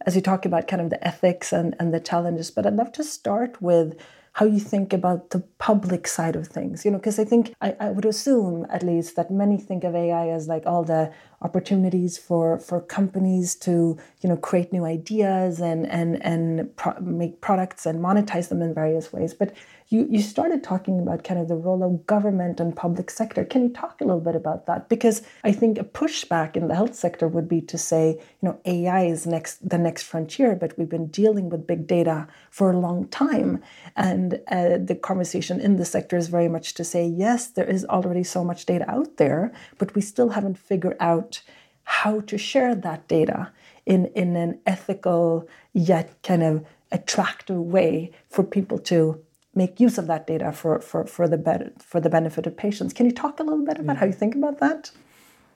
as 0.07 0.17
you 0.17 0.23
talk 0.23 0.45
about 0.45 0.69
kind 0.69 0.83
of 0.83 0.91
the 0.91 1.07
ethics 1.07 1.53
and, 1.53 1.75
and 1.79 1.93
the 1.93 2.01
challenges. 2.01 2.51
But 2.51 2.67
I'd 2.67 2.75
love 2.75 2.93
to 2.93 3.05
start 3.05 3.61
with 3.63 3.97
how 4.35 4.47
you 4.47 4.59
think 4.59 4.95
about 4.95 5.31
the 5.31 5.41
public 5.59 6.09
side 6.09 6.37
of 6.37 6.47
things 6.49 6.85
you 6.85 6.91
know 6.91 6.97
because 6.97 7.19
i 7.19 7.25
think 7.25 7.55
I, 7.61 7.77
I, 7.79 7.91
would 7.91 8.07
assume 8.07 8.67
at 8.71 8.83
least 8.83 9.15
that 9.17 9.31
many 9.31 9.59
think 9.59 9.85
of 9.85 9.95
ai 9.95 10.29
as 10.29 10.49
like 10.49 10.65
all 10.65 10.85
the 10.85 11.13
opportunities 11.43 12.17
for 12.17 12.59
for 12.59 12.81
companies 12.81 13.55
to 13.57 13.99
you 14.23 14.29
know 14.29 14.37
create 14.37 14.73
new 14.73 14.85
ideas 14.85 15.61
and 15.61 15.87
and 15.87 16.23
and 16.25 16.75
pro- 16.77 16.99
make 17.01 17.43
products 17.43 17.85
and 17.85 18.03
monetize 18.03 18.49
them 18.49 18.63
in 18.63 18.73
various 18.73 19.13
ways 19.13 19.35
but 19.35 19.53
you, 19.93 20.07
you 20.11 20.23
started 20.23 20.65
talking 20.65 20.99
about 20.99 21.23
kind 21.23 21.39
of 21.39 21.49
the 21.49 21.55
role 21.55 21.83
of 21.83 22.07
government 22.07 22.59
and 22.61 22.75
public 22.75 23.11
sector. 23.11 23.45
Can 23.45 23.65
you 23.65 23.69
talk 23.69 24.01
a 24.01 24.05
little 24.05 24.21
bit 24.21 24.35
about 24.35 24.65
that? 24.67 24.89
Because 24.89 25.23
I 25.45 25.53
think 25.53 25.79
a 25.79 25.85
pushback 25.85 26.57
in 26.57 26.69
the 26.69 26.75
health 26.75 26.95
sector 26.95 27.29
would 27.29 27.49
be 27.49 27.61
to 27.61 27.77
say, 27.77 28.13
you 28.19 28.49
know, 28.49 28.59
AI 28.65 29.05
is 29.05 29.27
next 29.27 29.69
the 29.69 29.77
next 29.77 30.05
frontier, 30.05 30.57
but 30.57 30.77
we've 30.79 30.89
been 30.89 31.09
dealing 31.09 31.51
with 31.51 31.67
big 31.67 31.87
data 31.87 32.27
for 32.51 32.71
a 32.71 32.79
long 32.79 33.07
time, 33.09 33.63
and 33.95 34.41
uh, 34.51 34.79
the 34.79 34.99
conversation 35.01 35.61
in 35.61 35.77
the 35.77 35.85
sector 35.85 36.17
is 36.17 36.29
very 36.29 36.49
much 36.49 36.75
to 36.75 36.85
say, 36.85 37.07
yes, 37.07 37.49
there 37.49 37.69
is 37.69 37.85
already 37.85 38.25
so 38.25 38.43
much 38.43 38.65
data 38.65 38.91
out 38.91 39.19
there, 39.19 39.53
but 39.79 39.95
we 39.95 40.01
still 40.01 40.31
haven't 40.31 40.59
figured 40.59 40.97
out 41.01 41.43
how 41.85 42.21
to 42.21 42.39
share 42.39 42.75
that 42.75 43.07
data 43.09 43.53
in 43.85 44.07
in 44.07 44.37
an 44.37 44.59
ethical 44.67 45.47
yet 45.75 46.23
kind 46.23 46.43
of 46.43 46.65
attractive 46.91 47.57
way 47.57 48.11
for 48.29 48.45
people 48.45 48.79
to 48.79 49.23
make 49.55 49.81
use 49.81 49.99
of 49.99 50.07
that 50.07 50.27
data 50.27 50.53
for, 50.53 50.81
for, 50.81 51.05
for, 51.07 51.29
the, 51.29 51.39
better, 51.39 51.73
for 51.79 52.01
the 52.01 52.11
benefit 52.11 52.47
of 52.47 52.57
patients. 52.57 52.93
Can 52.93 53.07
you 53.07 53.13
talk 53.13 53.39
a 53.41 53.43
little 53.43 53.65
bit 53.65 53.79
about 53.79 53.95
yeah. 53.95 54.01
how 54.01 54.07
you 54.07 54.13
think 54.13 54.35
about 54.35 54.61
that? 54.61 54.91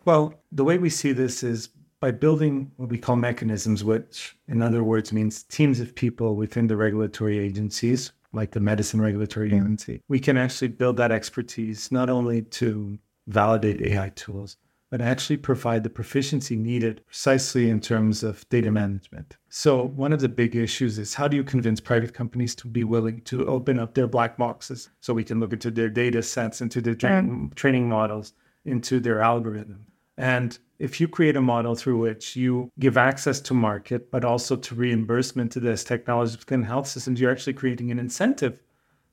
Well, 0.05 0.35
the 0.53 0.65
way 0.65 0.79
we 0.79 0.91
see 0.91 1.13
this 1.13 1.43
is 1.43 1.71
by 2.01 2.11
building 2.11 2.71
what 2.77 2.91
we 2.91 2.99
call 2.99 3.17
mechanisms, 3.17 3.83
which 3.83 4.37
in 4.49 4.63
other 4.63 4.85
words 4.85 5.13
means 5.13 5.43
teams 5.45 5.81
of 5.81 5.95
people 5.95 6.37
within 6.37 6.67
the 6.67 6.77
regulatory 6.77 7.39
agencies, 7.39 8.13
like 8.33 8.51
the 8.51 8.61
medicine 8.61 9.01
regulatory 9.01 9.49
mm-hmm. 9.49 9.65
agency, 9.65 10.03
we 10.09 10.21
can 10.21 10.37
actually 10.37 10.69
build 10.69 10.97
that 10.99 11.11
expertise 11.11 11.91
not 11.91 12.11
only 12.11 12.43
to 12.43 12.99
validate 13.27 13.81
AI 13.83 14.11
tools, 14.11 14.57
but 14.97 15.05
actually 15.05 15.37
provide 15.37 15.83
the 15.83 15.91
proficiency 15.91 16.57
needed 16.57 17.03
precisely 17.05 17.69
in 17.69 17.79
terms 17.79 18.23
of 18.23 18.49
data 18.49 18.71
management. 18.71 19.37
So, 19.51 19.89
one 19.89 20.11
of 20.11 20.23
the 20.23 20.29
big 20.31 20.57
issues 20.57 20.97
is 20.97 21.13
how 21.13 21.29
do 21.29 21.37
you 21.37 21.45
convince 21.45 21.81
private 21.81 22.15
companies 22.15 22.55
to 22.55 22.67
be 22.67 22.83
willing 22.83 23.21
to 23.25 23.45
open 23.45 23.79
up 23.79 23.93
their 23.93 24.07
black 24.07 24.39
boxes 24.39 24.89
so 25.03 25.13
we 25.13 25.23
can 25.23 25.39
look 25.39 25.53
into 25.53 25.71
their 25.71 25.91
data 25.91 26.23
sets, 26.23 26.63
into 26.63 26.81
their 26.81 26.95
tra- 26.95 27.11
mm. 27.23 27.55
training 27.55 27.91
models, 27.91 28.33
into 28.65 28.99
their 28.99 29.21
algorithm? 29.21 29.85
And 30.17 30.59
if 30.79 30.99
you 30.99 31.09
create 31.09 31.37
a 31.37 31.43
model 31.43 31.75
through 31.75 31.99
which 31.99 32.35
you 32.35 32.73
give 32.79 32.97
access 32.97 33.39
to 33.41 33.53
market, 33.53 34.11
but 34.11 34.25
also 34.25 34.57
to 34.57 34.75
reimbursement 34.75 35.53
to 35.53 35.61
this 35.61 35.85
technology 35.85 36.39
within 36.39 36.63
health 36.63 36.87
systems, 36.87 37.21
you're 37.21 37.31
actually 37.31 37.53
creating 37.53 37.91
an 37.91 37.99
incentive 37.99 38.59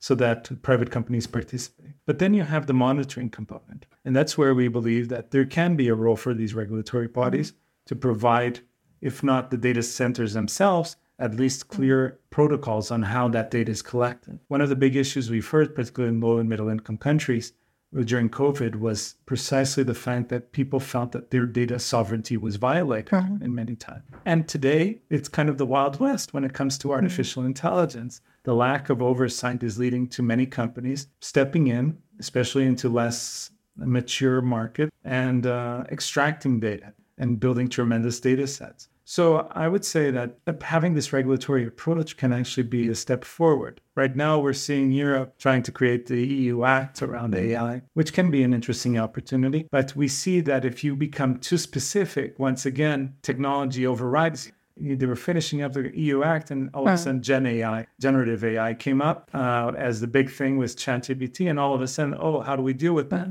so 0.04 0.14
that 0.14 0.60
private 0.60 0.90
companies 0.90 1.26
participate. 1.26 1.94
But 2.04 2.18
then 2.18 2.34
you 2.34 2.42
have 2.42 2.66
the 2.66 2.74
monitoring 2.74 3.30
component. 3.30 3.86
And 4.04 4.14
that's 4.14 4.36
where 4.36 4.54
we 4.54 4.68
believe 4.68 5.08
that 5.08 5.30
there 5.30 5.46
can 5.46 5.76
be 5.76 5.88
a 5.88 5.94
role 5.94 6.16
for 6.16 6.34
these 6.34 6.52
regulatory 6.52 7.08
bodies 7.08 7.54
to 7.86 7.96
provide, 7.96 8.60
if 9.00 9.22
not 9.22 9.50
the 9.50 9.56
data 9.56 9.82
centers 9.82 10.34
themselves, 10.34 10.96
at 11.18 11.36
least 11.36 11.68
clear 11.68 12.18
protocols 12.28 12.90
on 12.90 13.00
how 13.00 13.28
that 13.28 13.50
data 13.50 13.72
is 13.72 13.80
collected. 13.80 14.40
One 14.48 14.60
of 14.60 14.68
the 14.68 14.76
big 14.76 14.94
issues 14.94 15.30
we've 15.30 15.48
heard, 15.48 15.74
particularly 15.74 16.14
in 16.14 16.20
low 16.20 16.36
and 16.36 16.50
middle 16.50 16.68
income 16.68 16.98
countries, 16.98 17.54
during 18.04 18.28
COVID 18.28 18.76
was 18.76 19.14
precisely 19.24 19.84
the 19.84 19.94
fact 19.94 20.28
that 20.28 20.52
people 20.52 20.80
felt 20.80 21.12
that 21.12 21.30
their 21.30 21.46
data 21.46 21.78
sovereignty 21.78 22.36
was 22.36 22.56
violated 22.56 23.12
mm-hmm. 23.12 23.42
in 23.42 23.54
many 23.54 23.74
times. 23.74 24.02
And 24.26 24.46
today, 24.46 25.00
it's 25.08 25.28
kind 25.28 25.48
of 25.48 25.56
the 25.56 25.64
Wild 25.64 25.98
West 25.98 26.34
when 26.34 26.44
it 26.44 26.52
comes 26.52 26.76
to 26.78 26.92
artificial 26.92 27.40
mm-hmm. 27.40 27.52
intelligence. 27.56 28.20
The 28.44 28.54
lack 28.54 28.90
of 28.90 29.02
oversight 29.02 29.62
is 29.62 29.78
leading 29.78 30.06
to 30.08 30.22
many 30.22 30.44
companies 30.46 31.08
stepping 31.20 31.66
in, 31.68 31.98
especially 32.20 32.66
into 32.66 32.88
less 32.88 33.50
mature 33.76 34.42
market, 34.42 34.90
and 35.02 35.46
uh, 35.46 35.84
extracting 35.90 36.60
data 36.60 36.92
and 37.16 37.40
building 37.40 37.68
tremendous 37.68 38.20
data 38.20 38.46
sets. 38.46 38.88
So 39.06 39.48
I 39.50 39.68
would 39.68 39.84
say 39.84 40.10
that 40.10 40.38
having 40.62 40.94
this 40.94 41.12
regulatory 41.12 41.66
approach 41.66 42.16
can 42.16 42.32
actually 42.32 42.62
be 42.64 42.88
a 42.88 42.94
step 42.94 43.24
forward. 43.24 43.80
Right 43.94 44.16
now, 44.16 44.38
we're 44.38 44.54
seeing 44.54 44.92
Europe 44.92 45.34
trying 45.38 45.62
to 45.64 45.72
create 45.72 46.06
the 46.06 46.26
EU 46.26 46.64
Act 46.64 47.02
around 47.02 47.34
AI, 47.34 47.82
which 47.92 48.14
can 48.14 48.30
be 48.30 48.42
an 48.42 48.54
interesting 48.54 48.98
opportunity. 48.98 49.68
But 49.70 49.94
we 49.94 50.08
see 50.08 50.40
that 50.42 50.64
if 50.64 50.82
you 50.82 50.96
become 50.96 51.38
too 51.38 51.58
specific, 51.58 52.38
once 52.38 52.64
again, 52.64 53.14
technology 53.20 53.86
overrides 53.86 54.50
they 54.76 55.06
were 55.06 55.16
finishing 55.16 55.62
up 55.62 55.72
the 55.72 55.96
EU 55.96 56.22
Act, 56.22 56.50
and 56.50 56.70
all 56.74 56.86
of 56.86 56.94
a 56.94 56.98
sudden, 56.98 57.22
Gen 57.22 57.46
AI, 57.46 57.86
generative 58.00 58.44
AI, 58.44 58.74
came 58.74 59.00
up 59.00 59.30
uh, 59.32 59.72
as 59.76 60.00
the 60.00 60.06
big 60.06 60.30
thing 60.30 60.56
with 60.58 60.76
ChatGPT, 60.76 61.48
and 61.48 61.58
all 61.58 61.74
of 61.74 61.80
a 61.80 61.88
sudden, 61.88 62.16
oh, 62.18 62.40
how 62.40 62.56
do 62.56 62.62
we 62.62 62.72
deal 62.72 62.92
with 62.92 63.10
that? 63.10 63.28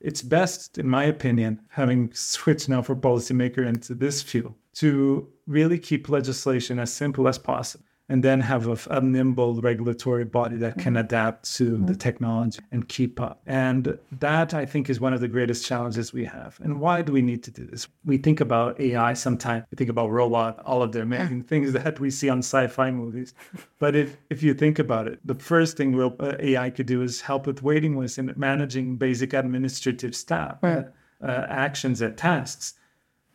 It's 0.00 0.22
best, 0.22 0.78
in 0.78 0.88
my 0.88 1.04
opinion, 1.04 1.60
having 1.68 2.12
switched 2.12 2.68
now 2.68 2.82
for 2.82 2.94
policymaker 2.94 3.66
into 3.66 3.94
this 3.94 4.22
field, 4.22 4.54
to 4.74 5.28
really 5.46 5.78
keep 5.78 6.08
legislation 6.08 6.78
as 6.78 6.92
simple 6.92 7.26
as 7.26 7.38
possible 7.38 7.84
and 8.08 8.22
then 8.22 8.40
have 8.40 8.66
a, 8.66 8.96
a, 8.96 9.00
nimble 9.00 9.60
regulatory 9.62 10.24
body 10.26 10.56
that 10.56 10.76
can 10.76 10.96
adapt 10.96 11.54
to 11.56 11.72
mm-hmm. 11.72 11.86
the 11.86 11.96
technology 11.96 12.60
and 12.70 12.86
keep 12.88 13.18
up. 13.18 13.40
And 13.46 13.98
that, 14.20 14.52
I 14.52 14.66
think, 14.66 14.90
is 14.90 15.00
one 15.00 15.14
of 15.14 15.20
the 15.22 15.28
greatest 15.28 15.64
challenges 15.64 16.12
we 16.12 16.26
have. 16.26 16.58
And 16.62 16.80
why 16.80 17.00
do 17.00 17.12
we 17.12 17.22
need 17.22 17.42
to 17.44 17.50
do 17.50 17.64
this? 17.64 17.88
We 18.04 18.18
think 18.18 18.40
about 18.40 18.78
AI 18.78 19.14
sometimes, 19.14 19.64
we 19.70 19.76
think 19.76 19.88
about 19.88 20.10
robot, 20.10 20.60
all 20.66 20.82
of 20.82 20.92
the 20.92 21.00
amazing 21.00 21.42
things 21.50 21.72
that 21.72 21.98
we 21.98 22.10
see 22.10 22.28
on 22.28 22.40
sci-fi 22.40 22.90
movies. 22.90 23.32
But 23.78 23.96
if, 23.96 24.16
if 24.28 24.42
you 24.42 24.52
think 24.52 24.78
about 24.78 25.08
it, 25.08 25.18
the 25.24 25.34
first 25.34 25.78
thing 25.78 25.96
real, 25.96 26.14
uh, 26.20 26.34
AI 26.38 26.70
could 26.70 26.86
do 26.86 27.00
is 27.02 27.22
help 27.22 27.46
with 27.46 27.62
waiting 27.62 27.98
lists 27.98 28.18
and 28.18 28.36
managing 28.36 28.96
basic 28.96 29.32
administrative 29.32 30.14
staff, 30.14 30.58
right. 30.62 30.84
uh, 31.22 31.26
uh, 31.26 31.46
actions 31.48 32.02
and 32.02 32.18
tasks 32.18 32.74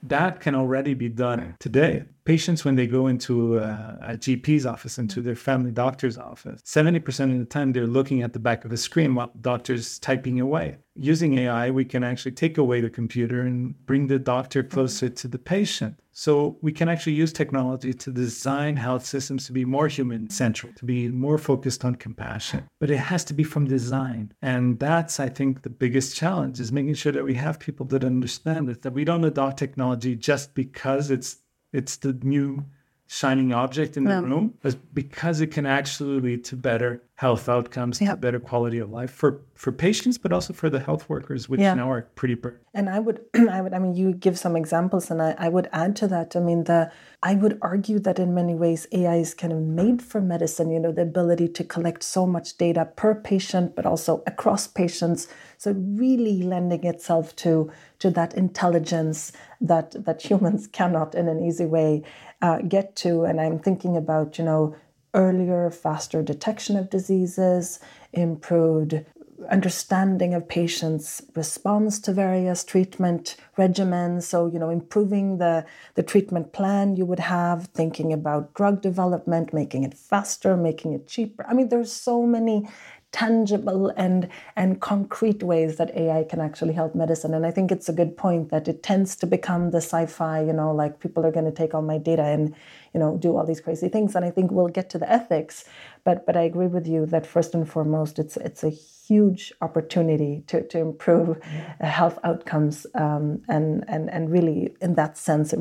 that 0.03 0.39
can 0.39 0.55
already 0.55 0.93
be 0.93 1.09
done 1.09 1.55
today. 1.59 2.03
Patients, 2.29 2.63
when 2.63 2.75
they 2.75 2.85
go 2.85 3.07
into 3.07 3.57
a, 3.57 3.97
a, 4.03 4.13
GP's 4.15 4.63
office, 4.67 4.99
into 4.99 5.15
mm-hmm. 5.15 5.25
their 5.25 5.35
family 5.35 5.71
doctor's 5.71 6.15
office, 6.15 6.61
70% 6.61 7.33
of 7.33 7.39
the 7.39 7.45
time 7.45 7.71
they're 7.71 7.87
looking 7.87 8.21
at 8.21 8.33
the 8.33 8.39
back 8.47 8.63
of 8.63 8.69
the 8.69 8.77
screen 8.77 9.15
while 9.15 9.31
the 9.33 9.39
doctor's 9.39 9.97
typing 9.97 10.39
away 10.39 10.77
using 10.99 11.37
AI, 11.39 11.71
we 11.71 11.85
can 11.85 12.03
actually 12.03 12.33
take 12.33 12.57
away 12.57 12.81
the 12.81 12.89
computer 12.89 13.41
and 13.41 13.73
bring 13.85 14.07
the 14.07 14.19
doctor 14.19 14.61
mm-hmm. 14.61 14.73
closer 14.73 15.09
to 15.09 15.27
the 15.27 15.39
patient. 15.39 15.99
So 16.11 16.57
we 16.61 16.73
can 16.73 16.89
actually 16.89 17.13
use 17.13 17.31
technology 17.31 17.93
to 17.93 18.11
design 18.11 18.75
health 18.75 19.05
systems 19.05 19.45
to 19.45 19.53
be 19.53 19.63
more 19.63 19.87
human 19.87 20.29
centric, 20.29 20.75
to 20.75 20.85
be 20.85 21.07
more 21.07 21.37
focused 21.37 21.85
on 21.85 21.95
compassion. 21.95 22.67
But 22.79 22.91
it 22.91 22.97
has 22.97 23.23
to 23.25 23.33
be 23.33 23.43
from 23.43 23.67
design. 23.67 24.33
And 24.41 24.77
that's, 24.79 25.19
I 25.19 25.29
think, 25.29 25.61
the 25.61 25.69
biggest 25.69 26.17
challenge 26.17 26.59
is 26.59 26.73
making 26.73 26.95
sure 26.95 27.13
that 27.13 27.23
we 27.23 27.35
have 27.35 27.59
people 27.59 27.85
that 27.87 28.03
understand 28.03 28.69
it, 28.69 28.81
that 28.81 28.91
we 28.91 29.05
don't 29.05 29.23
adopt 29.23 29.57
technology 29.57 30.15
just 30.15 30.53
because 30.53 31.09
it's 31.09 31.37
it's 31.73 31.97
the 31.97 32.13
new 32.23 32.65
shining 33.11 33.51
object 33.51 33.97
in 33.97 34.03
the 34.03 34.11
yeah. 34.11 34.21
room, 34.21 34.53
but 34.61 34.75
because 34.93 35.41
it 35.41 35.47
can 35.47 35.65
actually 35.65 36.19
lead 36.19 36.45
to 36.45 36.55
better 36.55 37.01
health 37.15 37.49
outcomes, 37.49 37.99
yeah. 37.99 38.11
to 38.11 38.15
better 38.15 38.39
quality 38.39 38.77
of 38.77 38.91
life 38.91 39.09
for 39.09 39.41
for 39.55 39.71
patients, 39.71 40.17
but 40.19 40.31
also 40.31 40.53
for 40.53 40.69
the 40.69 40.79
health 40.79 41.09
workers, 41.09 41.49
which 41.49 41.59
yeah. 41.59 41.73
now 41.73 41.89
are 41.91 42.03
pretty 42.13 42.35
burdened. 42.35 42.63
And 42.73 42.87
I 42.87 42.99
would, 42.99 43.25
I 43.51 43.61
would, 43.61 43.73
I 43.73 43.79
mean, 43.79 43.95
you 43.95 44.13
give 44.13 44.37
some 44.37 44.55
examples, 44.55 45.09
and 45.09 45.23
I, 45.23 45.33
I 45.39 45.49
would 45.49 45.67
add 45.73 45.95
to 45.97 46.07
that. 46.07 46.35
I 46.35 46.39
mean, 46.39 46.65
the 46.65 46.91
I 47.23 47.33
would 47.33 47.57
argue 47.63 47.97
that 47.97 48.19
in 48.19 48.35
many 48.35 48.53
ways 48.53 48.85
AI 48.91 49.15
is 49.15 49.33
kind 49.33 49.53
of 49.53 49.59
made 49.59 50.03
for 50.03 50.21
medicine. 50.21 50.69
You 50.69 50.79
know, 50.79 50.91
the 50.91 51.01
ability 51.01 51.47
to 51.47 51.63
collect 51.63 52.03
so 52.03 52.27
much 52.27 52.57
data 52.57 52.85
per 52.95 53.15
patient, 53.15 53.75
but 53.75 53.87
also 53.87 54.21
across 54.27 54.67
patients. 54.67 55.27
So 55.57 55.71
really 55.71 56.43
lending 56.43 56.85
itself 56.85 57.35
to 57.37 57.71
to 57.97 58.11
that 58.11 58.35
intelligence 58.35 59.31
that 59.59 60.05
that 60.05 60.21
humans 60.29 60.67
cannot 60.67 61.15
in 61.15 61.27
an 61.27 61.39
easy 61.43 61.65
way 61.65 62.03
uh, 62.41 62.59
get 62.59 62.95
to. 62.97 63.23
And 63.23 63.39
I'm 63.39 63.59
thinking 63.59 63.97
about, 63.97 64.37
you 64.37 64.45
know, 64.45 64.75
earlier, 65.13 65.69
faster 65.71 66.21
detection 66.21 66.77
of 66.77 66.89
diseases, 66.89 67.79
improved 68.13 69.05
understanding 69.49 70.33
of 70.33 70.47
patients' 70.47 71.21
response 71.35 71.99
to 71.99 72.11
various 72.11 72.63
treatment 72.63 73.37
regimens. 73.57 74.23
So, 74.23 74.47
you 74.47 74.59
know, 74.59 74.69
improving 74.69 75.37
the, 75.37 75.65
the 75.95 76.03
treatment 76.03 76.51
plan 76.51 76.95
you 76.97 77.05
would 77.05 77.19
have, 77.19 77.67
thinking 77.67 78.11
about 78.11 78.53
drug 78.53 78.81
development, 78.81 79.53
making 79.53 79.83
it 79.83 79.93
faster, 79.93 80.57
making 80.57 80.93
it 80.93 81.07
cheaper. 81.07 81.45
I 81.47 81.53
mean, 81.53 81.69
there's 81.69 81.91
so 81.91 82.25
many 82.25 82.67
tangible 83.11 83.91
and 83.97 84.29
and 84.55 84.81
concrete 84.81 85.41
ways 85.41 85.77
that 85.77 85.95
AI 85.95 86.23
can 86.23 86.39
actually 86.39 86.73
help 86.73 86.93
medicine. 86.95 87.33
And 87.33 87.45
I 87.45 87.51
think 87.51 87.71
it's 87.71 87.89
a 87.89 87.93
good 87.93 88.15
point 88.15 88.49
that 88.51 88.67
it 88.67 88.83
tends 88.83 89.15
to 89.17 89.27
become 89.27 89.71
the 89.71 89.77
sci-fi, 89.81 90.41
you 90.41 90.53
know, 90.53 90.71
like 90.73 90.99
people 90.99 91.25
are 91.25 91.31
going 91.31 91.45
to 91.45 91.51
take 91.51 91.73
all 91.73 91.81
my 91.81 91.97
data 91.97 92.23
and, 92.23 92.55
you 92.93 92.99
know, 92.99 93.17
do 93.17 93.35
all 93.35 93.45
these 93.45 93.61
crazy 93.61 93.89
things. 93.89 94.15
And 94.15 94.23
I 94.23 94.31
think 94.31 94.51
we'll 94.51 94.67
get 94.67 94.89
to 94.91 94.99
the 94.99 95.11
ethics, 95.11 95.65
but 96.03 96.25
but 96.25 96.37
I 96.37 96.41
agree 96.41 96.67
with 96.67 96.87
you 96.87 97.05
that 97.07 97.25
first 97.25 97.55
and 97.55 97.67
foremost, 97.69 98.19
it's 98.19 98.37
it's 98.37 98.63
a 98.63 98.69
huge 98.69 99.51
opportunity 99.61 100.43
to, 100.47 100.67
to 100.67 100.77
improve 100.79 101.41
health 101.81 102.19
outcomes 102.23 102.85
um, 102.93 103.41
and 103.47 103.83
and 103.87 104.09
and 104.09 104.29
really 104.31 104.75
in 104.81 104.95
that 104.95 105.17
sense 105.17 105.53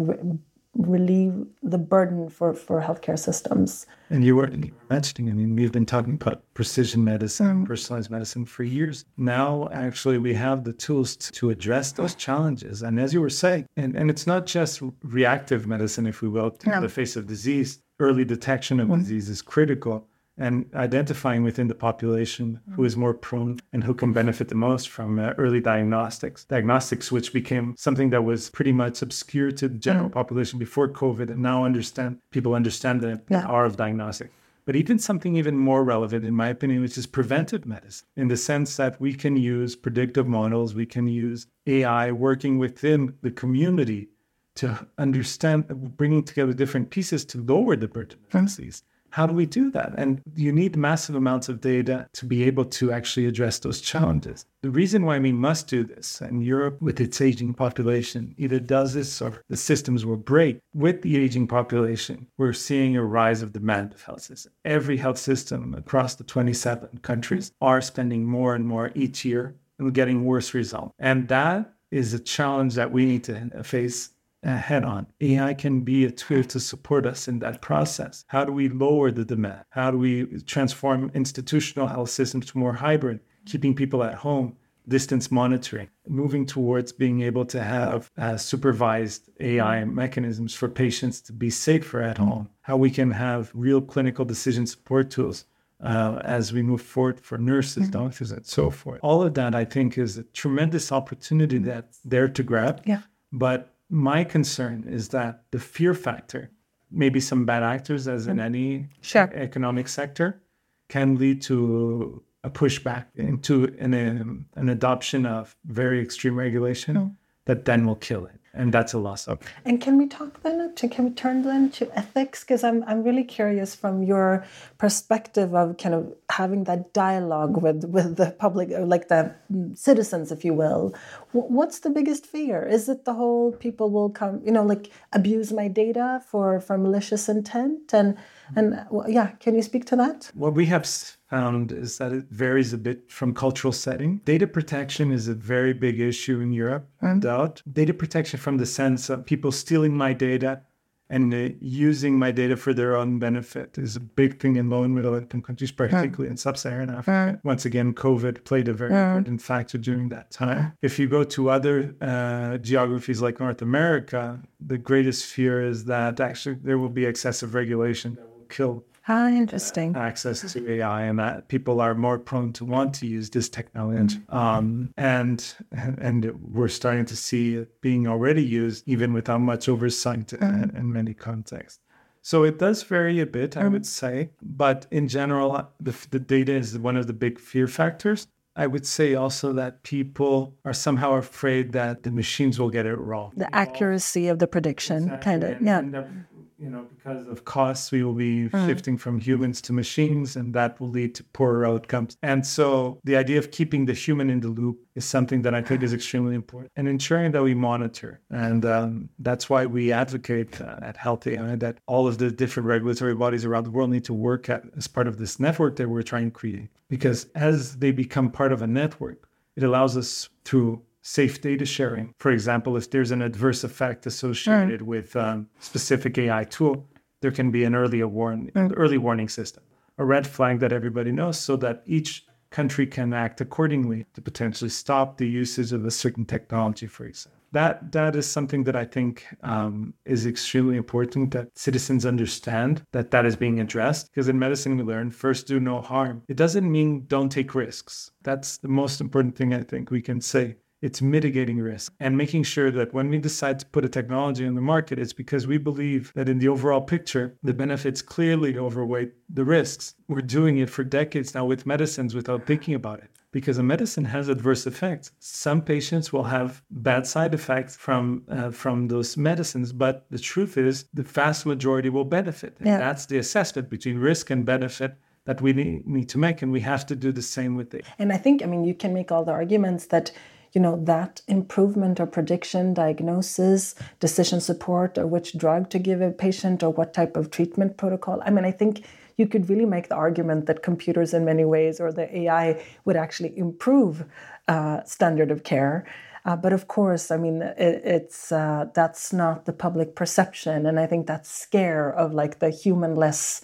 relieve 0.79 1.45
the 1.63 1.77
burden 1.77 2.29
for, 2.29 2.55
for 2.55 2.81
healthcare 2.81 3.19
systems. 3.19 3.87
And 4.11 4.25
you 4.25 4.37
were 4.37 4.51
mentioning, 4.89 5.31
I 5.31 5.35
mean, 5.35 5.55
we've 5.57 5.73
been 5.73 5.85
talking 5.85 6.15
about 6.15 6.43
precision 6.55 7.05
medicine, 7.05 7.65
mm. 7.65 7.67
personalized 7.67 8.11
medicine 8.11 8.45
for 8.45 8.63
years. 8.63 9.05
Now, 9.17 9.69
actually, 9.73 10.19
we 10.19 10.35
have 10.35 10.65
the 10.65 10.73
tools 10.73 11.17
to, 11.17 11.33
to 11.33 11.51
address 11.51 11.93
those 11.93 12.15
challenges. 12.15 12.83
And 12.83 12.99
as 12.99 13.13
you 13.13 13.21
were 13.21 13.29
saying, 13.29 13.67
and, 13.77 13.97
and 13.97 14.09
it's 14.09 14.27
not 14.27 14.47
just 14.47 14.81
reactive 15.03 15.67
medicine, 15.67 16.07
if 16.07 16.23
we 16.23 16.29
will, 16.29 16.57
in 16.65 16.81
the 16.81 16.89
face 16.89 17.17
of 17.17 17.27
disease, 17.27 17.81
early 18.01 18.25
detection 18.25 18.79
of 18.81 18.89
mm. 18.89 18.99
disease 18.99 19.29
is 19.29 19.43
critical 19.43 20.07
and 20.39 20.71
identifying 20.75 21.43
within 21.43 21.69
the 21.69 21.75
population 21.75 22.61
who 22.75 22.85
is 22.85 22.97
more 22.97 23.13
prone 23.13 23.59
and 23.73 23.85
who 23.85 23.93
can 23.93 24.13
benefit 24.13 24.49
the 24.49 24.55
most 24.55 24.89
from 24.89 25.19
uh, 25.19 25.33
early 25.37 25.61
diagnostics. 25.61 26.45
Diagnostics, 26.45 27.11
which 27.11 27.33
became 27.33 27.75
something 27.77 28.11
that 28.11 28.23
was 28.23 28.51
pretty 28.51 28.73
much 28.73 29.03
obscure 29.03 29.51
to 29.51 29.69
the 29.69 29.79
general 29.79 30.09
mm. 30.09 30.13
population 30.13 30.59
before 30.59 30.89
COVID, 30.89 31.31
and 31.31 31.43
now 31.43 31.65
understand 31.65 32.19
people 32.31 32.55
understand 32.55 33.01
the 33.01 33.21
yeah. 33.29 33.45
power 33.45 33.65
of 33.65 33.77
diagnostic. 33.77 34.31
But 34.65 34.77
even 34.77 34.99
something 34.99 35.35
even 35.35 35.57
more 35.57 35.83
relevant, 35.83 36.27
in 36.27 36.35
my 36.35 36.49
opinion, 36.49 36.83
which 36.83 36.99
is 36.99 37.07
preventive 37.07 37.65
medicine, 37.65 38.07
in 38.17 38.29
the 38.29 38.37
sense 38.37 38.77
that 38.77 39.01
we 39.01 39.15
can 39.15 39.35
use 39.35 39.75
predictive 39.75 40.29
models, 40.29 40.75
we 40.75 40.85
can 40.85 41.07
use 41.07 41.47
AI 41.67 42.13
working 42.13 42.59
within 42.59 43.15
the 43.23 43.31
community 43.31 44.11
to 44.57 44.87
understand, 44.99 45.97
bringing 45.97 46.23
together 46.23 46.53
different 46.53 46.91
pieces 46.91 47.25
to 47.25 47.43
lower 47.43 47.77
the 47.77 47.89
burden 47.89 48.19
of 48.33 48.45
disease. 48.45 48.83
How 49.11 49.27
do 49.27 49.35
we 49.35 49.47
do 49.47 49.71
that? 49.73 49.95
And 49.97 50.23
you 50.37 50.53
need 50.53 50.77
massive 50.77 51.15
amounts 51.15 51.49
of 51.49 51.61
data 51.61 52.09
to 52.13 52.27
be 52.27 52.45
able 52.45 52.65
to 52.67 52.93
actually 52.93 53.27
address 53.27 53.59
those 53.59 53.81
challenges. 53.81 54.47
The 54.63 54.71
reason 54.71 55.05
why 55.05 55.19
we 55.19 55.33
must 55.33 55.69
do 55.69 55.85
this, 55.85 56.21
and 56.21 56.45
Europe, 56.45 56.81
with 56.81 57.01
its 57.01 57.21
aging 57.21 57.55
population, 57.55 58.35
either 58.37 58.61
does 58.61 58.95
this 58.95 59.23
or 59.23 59.43
the 59.49 59.57
systems 59.57 60.05
will 60.05 60.17
break. 60.17 60.61
With 60.75 61.03
the 61.03 61.17
aging 61.17 61.47
population, 61.47 62.27
we're 62.37 62.53
seeing 62.53 62.97
a 62.97 63.05
rise 63.05 63.43
of 63.43 63.53
demand 63.53 63.95
of 63.95 64.03
health 64.03 64.23
systems. 64.23 64.55
Every 64.65 64.97
health 64.97 65.19
system 65.19 65.75
across 65.75 66.15
the 66.15 66.25
27 66.25 66.99
countries 67.03 67.53
are 67.61 67.81
spending 67.81 68.25
more 68.25 68.55
and 68.55 68.67
more 68.67 68.93
each 68.95 69.25
year 69.25 69.55
and 69.79 69.95
getting 69.95 70.25
worse 70.25 70.55
results. 70.55 70.95
And 70.99 71.29
that 71.29 71.73
is 71.91 72.13
a 72.13 72.19
challenge 72.19 72.75
that 72.75 72.93
we 72.93 73.07
need 73.07 73.25
to 73.25 73.63
face 73.63 74.11
uh, 74.45 74.57
head 74.57 74.85
on. 74.85 75.07
AI 75.21 75.55
can 75.55 75.81
be 75.81 76.05
a 76.05 76.11
tool 76.11 76.45
to 76.45 76.61
support 76.61 77.07
us 77.07 77.29
in 77.29 77.39
that 77.41 77.61
process. 77.61 78.25
How 78.29 78.45
do 78.45 78.53
we 78.53 78.69
lower 78.69 79.11
the 79.11 79.25
demand? 79.25 79.65
How 79.71 79.91
do 79.91 79.99
we 79.99 80.27
transform 80.43 81.11
institutional 81.15 81.89
health 81.89 82.11
systems 82.11 82.47
to 82.47 82.59
more 82.59 82.75
hybrid, 82.75 83.21
keeping 83.47 83.75
people 83.75 84.03
at 84.03 84.15
home? 84.15 84.57
Distance 84.87 85.31
monitoring, 85.31 85.91
moving 86.07 86.47
towards 86.47 86.93
being 86.93 87.21
able 87.21 87.45
to 87.45 87.63
have 87.63 88.11
uh, 88.17 88.39
supervised 88.39 89.29
AI 89.39 89.85
mechanisms 89.85 90.55
for 90.55 90.67
patients 90.67 91.21
to 91.23 91.33
be 91.35 91.51
safer 91.51 92.01
at 92.01 92.17
home, 92.17 92.49
how 92.63 92.79
we 92.79 92.91
can 92.91 93.11
have 93.11 93.51
real 93.53 93.83
clinical 93.83 94.25
decision 94.25 94.67
support 94.67 95.11
tools 95.11 95.45
uh, 95.83 96.21
as 96.25 96.53
we 96.53 96.63
move 96.63 96.81
forward 96.81 97.21
for 97.21 97.39
nurses, 97.39 97.85
mm-hmm. 97.85 98.05
doctors, 98.05 98.33
and 98.33 98.47
so 98.47 98.71
forth. 98.71 99.01
All 99.03 99.23
of 99.23 99.35
that, 99.35 99.55
I 99.55 99.65
think, 99.67 99.99
is 99.99 100.19
a 100.19 100.23
tremendous 100.25 100.91
opportunity 100.91 101.59
that's 101.59 102.01
there 102.05 102.29
to 102.29 102.43
grab. 102.43 102.83
Yeah. 102.87 103.03
But 103.31 103.75
my 103.91 104.25
concern 104.25 104.85
is 104.89 105.09
that 105.11 105.45
the 105.51 105.59
fear 105.59 105.95
factor, 105.95 106.51
maybe 106.91 107.21
some 107.21 107.47
bad 107.47 107.63
actors, 107.63 108.07
as 108.09 108.27
in 108.27 108.41
any 108.41 108.89
sure. 109.01 109.31
economic 109.35 109.89
sector, 109.89 110.43
can 110.89 111.17
lead 111.17 111.43
to 111.43 112.23
a 112.45 112.51
pushback 112.51 113.07
into 113.17 113.65
an, 113.79 114.47
an 114.55 114.69
adoption 114.69 115.27
of 115.27 115.57
very 115.65 116.01
extreme 116.01 116.37
regulation 116.37 116.97
mm. 116.97 117.17
that 117.47 117.65
then 117.65 117.87
will 117.87 117.97
kill 117.97 118.27
it 118.27 118.41
and 118.59 118.75
that's 118.75 118.93
a 118.93 118.99
loss 118.99 119.29
of. 119.29 119.39
And 119.65 119.81
can 119.81 119.97
we 119.97 120.07
talk 120.07 120.43
then? 120.43 120.75
To, 120.75 120.89
can 120.89 121.05
we 121.07 121.11
turn 121.13 121.43
then 121.43 121.71
to 121.71 121.91
ethics? 121.97 122.41
Because 122.41 122.65
I'm 122.65 122.85
I'm 122.87 123.03
really 123.03 123.25
curious 123.25 123.75
from 123.75 124.03
your 124.03 124.45
perspective 124.79 125.55
of 125.55 125.79
kind 125.79 125.95
of 125.95 126.13
having 126.31 126.65
that 126.65 126.93
dialogue 126.93 127.63
with 127.63 127.85
with 127.85 128.17
the 128.17 128.33
public, 128.33 128.69
like 128.71 129.09
the 129.09 129.35
mm, 129.51 129.79
citizens, 129.79 130.33
if 130.33 130.45
you 130.45 130.55
will. 130.55 130.95
What's 131.33 131.79
the 131.79 131.91
biggest 131.91 132.27
fear? 132.27 132.67
Is 132.67 132.89
it 132.89 133.05
the 133.05 133.15
whole 133.15 133.53
people 133.53 133.91
will 133.91 134.11
come, 134.11 134.43
you 134.45 134.53
know, 134.53 134.65
like 134.65 134.91
abuse 135.13 135.53
my 135.53 135.69
data 135.69 136.21
for 136.27 136.61
for 136.61 136.77
malicious 136.77 137.29
intent 137.29 137.95
and 137.95 138.19
and 138.57 138.85
yeah, 139.07 139.29
can 139.41 139.55
you 139.55 139.63
speak 139.63 139.85
to 139.87 139.97
that? 139.97 140.31
What 140.35 140.55
we 140.55 140.67
have 140.67 140.87
found 141.29 141.73
is 141.73 141.99
that 141.99 142.13
it 142.13 142.27
varies 142.31 142.73
a 142.73 142.79
bit 142.79 143.11
from 143.11 143.35
cultural 143.35 143.73
setting. 143.73 144.19
Data 144.25 144.47
protection 144.47 145.13
is 145.13 145.29
a 145.29 145.35
very 145.35 145.73
big 145.73 146.01
issue 146.01 146.41
in 146.41 146.53
Europe, 146.53 146.89
and 147.01 147.25
out. 147.27 147.63
Data 147.71 147.95
protection 147.95 148.39
from 148.39 148.57
the 148.57 148.67
sense 148.67 149.11
of 149.11 149.27
people 149.27 149.53
stealing 149.53 149.97
my 149.97 150.13
data 150.13 150.63
and 151.11 151.33
uh, 151.33 151.49
using 151.61 152.19
my 152.19 152.31
data 152.31 152.57
for 152.57 152.75
their 152.75 152.95
own 152.97 153.19
benefit 153.19 153.79
is 153.79 153.97
a 153.97 154.01
big 154.01 154.39
thing 154.41 154.57
in 154.57 154.69
low 154.69 154.83
and 154.83 154.95
middle 154.95 155.15
income 155.15 155.41
countries, 155.41 155.73
particularly 155.73 156.29
in 156.31 156.37
sub-Saharan 156.37 156.91
Africa. 156.91 157.41
Once 157.45 157.65
again, 157.65 157.95
COVID 157.95 158.45
played 158.45 158.69
a 158.69 158.75
very 158.75 158.95
important 158.95 159.41
factor 159.41 159.79
during 159.79 160.11
that 160.11 160.31
time. 160.31 160.75
If 160.83 160.99
you 160.99 161.09
go 161.09 161.25
to 161.25 161.49
other 161.49 161.95
uh, 162.01 162.59
geographies 162.59 163.23
like 163.23 163.41
North 163.41 163.63
America, 163.63 164.39
the 164.61 164.77
greatest 164.77 165.25
fear 165.25 165.67
is 165.67 165.87
that 165.87 166.21
actually 166.21 166.57
there 166.63 166.79
will 166.79 166.91
be 166.91 167.07
excessive 167.07 167.55
regulation 167.55 168.17
that 168.17 168.29
will 168.29 168.47
kill 168.51 168.85
Ah, 169.09 169.29
interesting. 169.29 169.97
Access 169.97 170.53
to 170.53 170.71
AI, 170.71 171.03
and 171.05 171.19
that 171.19 171.49
people 171.49 171.81
are 171.81 171.95
more 171.95 172.19
prone 172.19 172.53
to 172.55 172.65
want 172.65 172.95
to 172.97 173.07
use 173.07 173.31
this 173.31 173.49
technology. 173.49 174.21
Um, 174.29 174.93
and 174.97 175.43
and 175.73 176.31
we're 176.43 176.69
starting 176.69 177.07
to 177.07 177.17
see 177.17 177.57
it 177.57 177.81
being 177.81 178.07
already 178.07 178.45
used, 178.45 178.87
even 178.87 179.15
without 179.15 179.41
much 179.41 179.69
oversight 179.69 180.33
in, 180.35 180.73
in 180.77 180.93
many 180.93 181.15
contexts. 181.15 181.81
So 182.21 182.43
it 182.43 182.59
does 182.59 182.83
vary 182.83 183.21
a 183.21 183.27
bit, 183.27 183.57
I 183.57 183.69
would 183.69 183.87
say. 183.87 184.31
But 184.43 184.87
in 184.91 185.09
general, 185.09 185.71
the, 185.81 185.95
the 186.11 186.19
data 186.19 186.53
is 186.53 186.79
one 186.79 186.97
of 186.99 187.07
the 187.07 187.15
big 187.15 187.39
fear 187.39 187.67
factors. 187.67 188.27
I 188.55 188.67
would 188.67 188.85
say 188.85 189.15
also 189.15 189.53
that 189.53 189.85
people 189.85 190.55
are 190.65 190.73
somehow 190.75 191.15
afraid 191.15 191.73
that 191.73 192.03
the 192.03 192.11
machines 192.11 192.59
will 192.59 192.71
get 192.71 192.87
it 192.87 192.97
wrong. 192.97 193.33
The 193.37 193.55
accuracy 193.55 194.27
of 194.27 194.41
the 194.41 194.49
prediction, 194.49 195.05
exactly. 195.05 195.25
kind 195.25 195.45
of, 195.45 195.63
yeah. 195.63 195.79
And 195.79 196.27
you 196.59 196.69
know, 196.69 196.87
because 196.97 197.27
of 197.29 197.45
costs, 197.45 197.93
we 197.93 198.03
will 198.03 198.15
be 198.15 198.49
mm. 198.49 198.67
shifting 198.67 198.99
from 198.99 199.21
humans 199.21 199.61
to 199.63 199.73
machines, 199.73 200.35
and 200.37 200.53
that 200.55 200.81
will 200.81 200.89
lead 200.89 201.15
to 201.15 201.25
poorer 201.25 201.65
outcomes. 201.65 202.17
And 202.23 202.45
so, 202.45 202.99
the 203.05 203.17
idea 203.17 203.39
of 203.39 203.51
keeping 203.51 203.87
the 203.87 203.93
human 203.93 204.29
in 204.29 204.41
the 204.41 204.49
loop 204.49 204.79
is 204.97 205.05
something 205.05 205.43
that 205.43 205.55
I 205.55 205.63
think 205.63 205.83
is 205.83 205.95
extremely 205.95 206.35
important, 206.35 206.73
and 206.77 206.89
ensuring 206.89 207.33
that 207.33 207.43
we 207.43 207.55
monitor. 207.55 208.21
And 208.31 208.65
um, 208.65 209.09
that's 209.21 209.49
why 209.49 209.67
we 209.67 209.93
advocate 209.93 210.61
uh, 210.61 210.81
at 210.83 210.97
Health 210.97 211.27
AI 211.27 211.55
that 211.57 211.79
all 211.87 212.09
of 212.09 212.19
the 212.19 212.31
different 212.31 212.67
regulatory 212.67 213.15
bodies 213.15 213.45
around 213.45 213.65
the 213.65 213.71
world 213.71 213.91
need 213.91 214.05
to 214.07 214.15
work 214.15 214.49
at 214.49 214.65
as 214.77 214.89
part 214.89 215.07
of 215.07 215.19
this 215.19 215.39
network 215.39 215.77
that 215.77 215.89
we're 215.89 216.03
trying 216.03 216.31
to 216.31 216.37
create. 216.37 216.71
Because 216.89 217.29
as 217.35 217.77
they 217.77 217.93
become 217.93 218.31
part 218.31 218.53
of 218.53 218.63
a 218.63 218.67
network, 218.67 219.29
it 219.57 219.63
allows 219.63 219.97
us 219.97 220.29
through 220.45 220.83
safe 221.09 221.41
data 221.41 221.65
sharing. 221.65 222.15
For 222.19 222.31
example, 222.31 222.77
if 222.77 222.91
there's 222.91 223.11
an 223.11 223.23
adverse 223.23 223.65
effect 223.65 224.07
associated 224.07 224.81
mm. 224.81 224.87
with 224.87 225.17
um, 225.17 225.49
specific 225.59 226.19
AI 226.19 226.45
tool, 226.45 226.87
there 227.23 227.31
can 227.31 227.51
be 227.51 227.65
an 227.65 227.75
early 227.75 228.03
warn 228.05 228.51
mm. 228.55 228.73
early 228.77 228.99
warning 228.99 229.29
system, 229.29 229.65
a 229.97 230.05
red 230.05 230.27
flag 230.27 230.61
that 230.61 230.73
everybody 230.73 231.11
knows, 231.11 231.41
so 231.41 231.57
that 231.57 231.83
each 231.87 232.27
country 232.51 232.87
can 232.87 233.13
act 233.13 233.41
accordingly 233.41 234.05
to 234.15 234.21
potentially 234.21 234.71
stop 234.71 235.17
the 235.17 235.27
usage 235.27 235.73
of 235.73 235.85
a 235.85 235.91
certain 235.91 236.25
technology, 236.25 236.87
for 236.87 237.07
example. 237.07 237.39
That 237.53 237.91
that 237.93 238.15
is 238.15 238.31
something 238.31 238.65
that 238.65 238.77
I 238.77 238.85
think 238.85 239.25
um, 239.43 239.95
is 240.05 240.27
extremely 240.27 240.77
important 240.77 241.31
that 241.31 241.49
citizens 241.57 242.05
understand 242.05 242.83
that 242.93 243.11
that 243.13 243.25
is 243.25 243.37
being 243.37 243.61
addressed. 243.61 244.11
Because 244.11 244.29
in 244.29 244.39
medicine, 244.39 244.77
we 244.77 244.83
learn 244.83 245.11
first 245.11 245.47
do 245.47 245.59
no 245.59 245.81
harm. 245.81 246.23
It 246.29 246.37
doesn't 246.37 246.71
mean 246.71 247.07
don't 247.07 247.33
take 247.33 247.55
risks. 247.55 248.11
That's 248.23 248.59
the 248.59 248.69
most 248.69 249.01
important 249.01 249.37
thing 249.37 249.55
I 249.55 249.63
think 249.63 249.91
we 249.91 250.03
can 250.03 250.21
say 250.21 250.57
it's 250.81 251.03
mitigating 251.03 251.59
risk 251.59 251.93
and 252.01 252.17
making 252.17 252.45
sure 252.45 252.71
that 252.71 252.95
when 252.95 253.09
we 253.09 253.19
decide 253.19 253.59
to 253.59 253.67
put 253.67 253.85
a 253.85 253.89
technology 253.89 254.45
in 254.45 254.55
the 254.55 254.61
market, 254.61 254.99
it's 254.99 255.13
because 255.13 255.47
we 255.47 255.59
believe 255.59 256.13
that 256.15 256.29
in 256.29 256.39
the 256.39 256.49
overall 256.49 256.81
picture, 256.81 257.37
the 257.43 257.55
benefits 257.55 258.03
clearly 258.03 258.57
overweight 258.57 259.13
the 259.29 259.45
risks. 259.45 259.95
We're 260.07 260.21
doing 260.21 260.59
it 260.59 260.71
for 260.71 260.85
decades 260.85 261.35
now 261.35 261.45
with 261.45 261.67
medicines 261.67 262.15
without 262.15 262.47
thinking 262.47 262.75
about 262.75 263.01
it 263.01 263.11
because 263.31 263.59
a 263.59 263.63
medicine 263.63 264.07
has 264.07 264.29
adverse 264.29 264.67
effects. 264.67 265.13
Some 265.19 265.63
patients 265.63 266.13
will 266.13 266.25
have 266.25 266.63
bad 266.71 267.07
side 267.07 267.35
effects 267.35 267.77
from 267.77 268.23
uh, 268.29 268.51
from 268.51 268.89
those 268.89 269.17
medicines, 269.17 269.73
but 269.73 270.07
the 270.11 270.19
truth 270.19 270.57
is 270.57 270.87
the 270.95 271.03
vast 271.03 271.45
majority 271.45 271.91
will 271.91 272.05
benefit. 272.05 272.57
Yeah. 272.65 272.79
That's 272.79 273.07
the 273.07 273.19
assessment 273.19 273.69
between 273.69 273.99
risk 273.99 274.31
and 274.31 274.45
benefit 274.45 274.97
that 275.25 275.43
we 275.43 275.53
need, 275.53 275.87
need 275.87 276.09
to 276.09 276.17
make, 276.17 276.41
and 276.41 276.51
we 276.51 276.61
have 276.61 276.87
to 276.87 276.97
do 276.97 277.13
the 277.13 277.21
same 277.21 277.55
with 277.55 277.75
it. 277.75 277.85
And 277.99 278.13
I 278.13 278.17
think, 278.17 278.43
I 278.43 278.47
mean, 278.47 278.65
you 278.65 278.75
can 278.75 278.95
make 278.95 279.13
all 279.13 279.25
the 279.27 279.33
arguments 279.33 279.87
that 279.87 280.11
you 280.53 280.61
know 280.61 280.83
that 280.85 281.23
improvement 281.29 282.01
or 282.01 282.07
prediction 282.07 282.75
diagnosis 282.75 283.75
decision 284.01 284.41
support 284.41 284.99
or 284.99 285.07
which 285.07 285.37
drug 285.37 285.71
to 285.71 285.79
give 285.79 286.01
a 286.01 286.11
patient 286.11 286.63
or 286.63 286.71
what 286.71 286.95
type 286.95 287.17
of 287.17 287.31
treatment 287.31 287.77
protocol. 287.77 288.23
I 288.25 288.31
mean 288.31 288.45
i 288.45 288.51
think 288.51 288.85
you 289.17 289.27
could 289.27 289.51
really 289.51 289.67
make 289.67 289.89
the 289.89 289.97
argument 289.97 290.47
that 290.47 290.63
computers 290.63 291.13
in 291.13 291.25
many 291.25 291.45
ways 291.45 291.81
or 291.81 291.93
the 291.93 292.07
ai 292.21 292.63
would 292.85 292.97
actually 292.97 293.37
improve 293.37 294.05
uh, 294.47 294.83
standard 294.85 295.31
of 295.31 295.45
care. 295.45 295.87
Uh, 296.25 296.37
but 296.37 296.53
of 296.53 296.69
course, 296.69 297.11
I 297.11 297.17
mean, 297.17 297.43
it, 297.43 297.83
it's 297.85 298.33
uh, 298.33 298.67
that's 298.75 299.13
not 299.13 299.47
the 299.47 299.53
public 299.53 299.95
perception, 299.95 300.67
and 300.67 300.79
I 300.79 300.87
think 300.87 301.07
that 301.07 301.27
scare 301.27 301.91
of 301.91 302.13
like 302.13 302.39
the 302.39 302.51
humanless 302.51 303.43